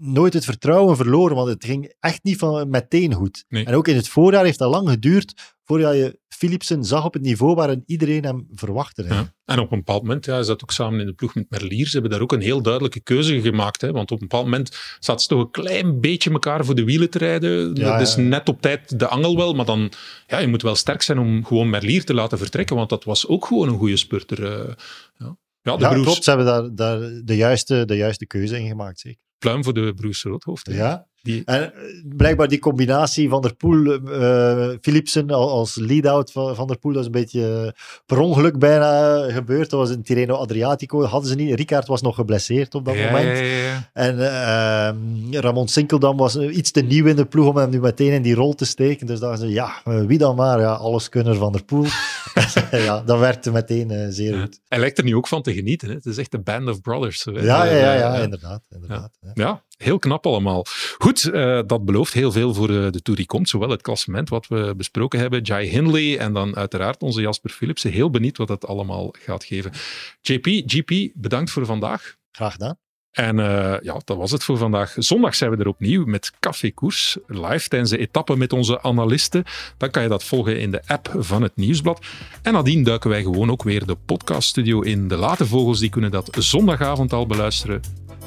nooit 0.00 0.32
het 0.32 0.44
vertrouwen 0.44 0.96
verloren, 0.96 1.36
want 1.36 1.48
het 1.48 1.64
ging 1.64 1.94
echt 2.00 2.22
niet 2.22 2.38
van 2.38 2.70
meteen 2.70 3.14
goed. 3.14 3.44
Nee. 3.48 3.64
En 3.64 3.74
ook 3.74 3.88
in 3.88 3.96
het 3.96 4.08
voorjaar 4.08 4.44
heeft 4.44 4.58
dat 4.58 4.70
lang 4.70 4.88
geduurd 4.90 5.54
voordat 5.64 5.94
je 5.94 6.18
Philipsen 6.28 6.84
zag 6.84 7.04
op 7.04 7.12
het 7.12 7.22
niveau 7.22 7.54
waarin 7.54 7.82
iedereen 7.86 8.24
hem 8.24 8.46
verwachtte. 8.54 9.04
Ja. 9.08 9.34
En 9.44 9.58
op 9.58 9.72
een 9.72 9.78
bepaald 9.78 10.02
moment 10.02 10.24
ja, 10.24 10.38
is 10.38 10.46
dat 10.46 10.62
ook 10.62 10.70
samen 10.70 11.00
in 11.00 11.06
de 11.06 11.12
ploeg 11.12 11.34
met 11.34 11.50
Merlier. 11.50 11.86
Ze 11.86 11.92
hebben 11.92 12.10
daar 12.10 12.20
ook 12.20 12.32
een 12.32 12.40
heel 12.40 12.62
duidelijke 12.62 13.00
keuze 13.00 13.40
gemaakt. 13.40 13.80
Hè? 13.80 13.92
Want 13.92 14.10
op 14.10 14.20
een 14.20 14.28
bepaald 14.28 14.44
moment 14.44 14.76
zaten 14.98 15.22
ze 15.22 15.28
toch 15.28 15.40
een 15.40 15.50
klein 15.50 16.00
beetje 16.00 16.30
elkaar 16.30 16.64
voor 16.64 16.74
de 16.74 16.84
wielen 16.84 17.10
te 17.10 17.18
rijden. 17.18 17.74
Ja, 17.74 17.92
dat 17.92 18.08
is 18.08 18.16
net 18.16 18.48
op 18.48 18.60
tijd 18.60 18.98
de 18.98 19.06
angel 19.06 19.36
wel. 19.36 19.54
Maar 19.54 19.64
dan, 19.64 19.92
ja, 20.26 20.38
je 20.38 20.46
moet 20.48 20.62
wel 20.62 20.74
sterk 20.74 21.02
zijn 21.02 21.18
om 21.18 21.44
gewoon 21.44 21.70
Merlier 21.70 22.04
te 22.04 22.14
laten 22.14 22.38
vertrekken. 22.38 22.76
Want 22.76 22.88
dat 22.88 23.04
was 23.04 23.26
ook 23.26 23.46
gewoon 23.46 23.68
een 23.68 23.78
goede 23.78 23.96
spurter. 23.96 24.44
eh. 24.44 24.74
ja. 25.18 25.36
ja, 25.62 25.76
de 25.76 25.82
Ja, 25.82 25.88
broers, 25.88 26.02
klopt. 26.06 26.24
Ze 26.24 26.30
hebben 26.30 26.46
daar, 26.48 26.74
daar 26.74 27.10
de, 27.24 27.36
juiste, 27.36 27.84
de 27.84 27.96
juiste 27.96 28.26
keuze 28.26 28.58
in 28.58 28.68
gemaakt, 28.68 29.00
zeker. 29.00 29.28
Pluim 29.40 29.64
voor 29.64 29.74
de 29.74 29.94
broers 29.94 30.22
Roodhoofd. 30.22 30.70
Ja. 30.72 31.08
Die, 31.22 31.42
En 31.44 31.62
eh, 31.74 31.80
blijkbaar 32.16 32.48
die 32.48 32.58
combinatie 32.58 33.28
van 33.28 33.42
der 33.42 33.54
Poel, 33.54 33.92
eh 33.94 34.68
Philipsen 34.80 35.30
al- 35.30 35.50
als 35.50 35.74
lead-out 35.76 36.32
van 36.32 36.54
Van 36.54 36.66
der 36.66 36.78
Poel, 36.78 36.92
dat 36.92 37.00
is 37.00 37.06
een 37.06 37.12
beetje 37.12 37.62
eh, 37.74 37.82
per 38.06 38.18
ongeluk 38.18 38.58
bijna 38.58 39.22
gebeurd. 39.30 39.70
Dat 39.70 39.80
was 39.80 39.90
in 39.90 40.02
Tirreno 40.02 40.34
Adriatico. 40.34 41.02
Hadden 41.04 41.28
ze 41.30 41.34
niet. 41.36 41.54
Ricard 41.54 41.86
was 41.86 42.02
nog 42.02 42.14
geblesseerd 42.14 42.74
op 42.74 42.84
dat 42.84 42.94
ja, 42.94 43.04
moment. 43.06 43.38
ja, 43.38 43.44
ja, 43.44 43.56
ja. 43.66 43.90
En 43.92 44.18
eh, 44.18 44.86
ehm, 44.88 44.96
Ramon 45.30 45.68
Sinkeldam 45.68 46.16
was 46.16 46.36
iets 46.38 46.70
te 46.70 46.80
nieuw 46.80 47.06
in 47.06 47.16
de 47.16 47.24
ploeg 47.24 47.46
om 47.46 47.56
hem 47.56 47.70
nu 47.70 47.80
meteen 47.80 48.12
in 48.12 48.22
die 48.22 48.34
rol 48.34 48.54
te 48.54 48.64
steken. 48.64 49.06
Dus 49.06 49.20
dachten 49.20 49.38
ze, 49.38 49.52
ja, 49.52 49.72
wie 50.06 50.18
dan 50.18 50.36
maar? 50.36 50.60
Ja, 50.60 50.72
alles 50.72 51.08
kunnen 51.08 51.36
Van 51.36 51.52
der 51.52 51.64
Poel. 51.64 51.86
ja, 52.70 53.02
dat 53.06 53.18
werkte 53.18 53.50
meteen 53.52 54.12
zeer 54.12 54.40
goed. 54.40 54.60
Hij 54.68 54.78
lijkt 54.78 54.98
er 54.98 55.04
nu 55.04 55.16
ook 55.16 55.28
van 55.28 55.42
te 55.42 55.52
genieten. 55.54 55.88
Hè? 55.88 55.94
Het 55.94 56.06
is 56.06 56.16
echt 56.18 56.30
de 56.30 56.40
band 56.40 56.68
of 56.68 56.80
brothers. 56.80 57.24
hè. 57.24 57.30
Ja, 57.30 57.64
ja, 57.64 57.94
ja, 57.94 58.14
inderdaad. 58.16 58.62
inderdaad 58.70 59.18
ja. 59.34 59.62
Heel 59.82 59.98
knap 59.98 60.26
allemaal. 60.26 60.64
Goed, 60.98 61.24
eh, 61.24 61.60
dat 61.66 61.84
belooft 61.84 62.12
heel 62.12 62.32
veel 62.32 62.54
voor 62.54 62.66
de, 62.66 62.88
de 62.90 63.02
Tour 63.02 63.18
die 63.18 63.28
komt. 63.28 63.48
Zowel 63.48 63.70
het 63.70 63.82
klassement 63.82 64.28
wat 64.28 64.46
we 64.46 64.74
besproken 64.76 65.18
hebben, 65.18 65.42
Jai 65.42 65.68
Hindley 65.68 66.18
en 66.18 66.32
dan 66.32 66.56
uiteraard 66.56 67.02
onze 67.02 67.20
Jasper 67.20 67.50
Philipsen. 67.50 67.90
Heel 67.90 68.10
benieuwd 68.10 68.36
wat 68.36 68.48
dat 68.48 68.66
allemaal 68.66 69.14
gaat 69.18 69.44
geven. 69.44 69.72
JP, 70.20 70.46
GP, 70.66 71.10
bedankt 71.14 71.50
voor 71.50 71.66
vandaag. 71.66 72.16
Graag 72.30 72.52
gedaan. 72.52 72.76
En 73.10 73.38
eh, 73.38 73.80
ja, 73.82 74.00
dat 74.04 74.16
was 74.16 74.30
het 74.30 74.44
voor 74.44 74.56
vandaag. 74.56 74.94
Zondag 74.96 75.34
zijn 75.34 75.50
we 75.50 75.56
er 75.56 75.68
opnieuw 75.68 76.04
met 76.04 76.32
Café 76.40 76.70
Koers, 76.70 77.16
live 77.26 77.68
tijdens 77.68 77.90
de 77.90 77.98
etappe 77.98 78.36
met 78.36 78.52
onze 78.52 78.82
analisten. 78.82 79.44
Dan 79.76 79.90
kan 79.90 80.02
je 80.02 80.08
dat 80.08 80.24
volgen 80.24 80.60
in 80.60 80.70
de 80.70 80.82
app 80.86 81.14
van 81.18 81.42
het 81.42 81.56
Nieuwsblad. 81.56 82.06
En 82.42 82.52
nadien 82.52 82.82
duiken 82.82 83.10
wij 83.10 83.22
gewoon 83.22 83.50
ook 83.50 83.62
weer 83.62 83.86
de 83.86 83.96
podcaststudio 84.06 84.80
in. 84.80 85.08
De 85.08 85.16
late 85.16 85.46
vogels 85.46 85.78
die 85.78 85.90
kunnen 85.90 86.10
dat 86.10 86.36
zondagavond 86.38 87.12
al 87.12 87.26
beluisteren. 87.26 87.80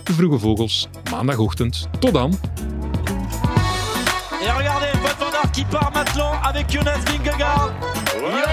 De 0.03 0.13
vroege 0.13 0.37
vogels, 0.37 0.87
maandagochtend. 1.11 1.87
Tot 1.99 2.13
dan! 2.13 2.39
Et 4.41 4.49
regardez, 4.57 4.91
Wout 5.01 5.15
van 5.19 5.33
Aert 5.41 5.51
qui 5.51 5.63
part 5.65 5.91
maintenant 5.93 6.33
avec 6.43 6.69
Jonas 6.71 6.99
Vingegaard. 7.05 7.71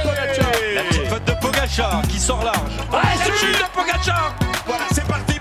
Pogacar. 0.03 0.53
La 0.75 0.83
petite 0.83 1.07
faute 1.07 1.25
de 1.27 1.33
Pogacar 1.41 2.03
qui 2.09 2.19
sort 2.21 2.45
large. 2.45 2.77
Ouais, 2.93 2.99
c'est 3.25 3.31
de 3.31 3.71
Pogacar. 3.75 4.35
Voilà, 4.67 4.85
c'est 4.93 5.07
parti 5.07 5.40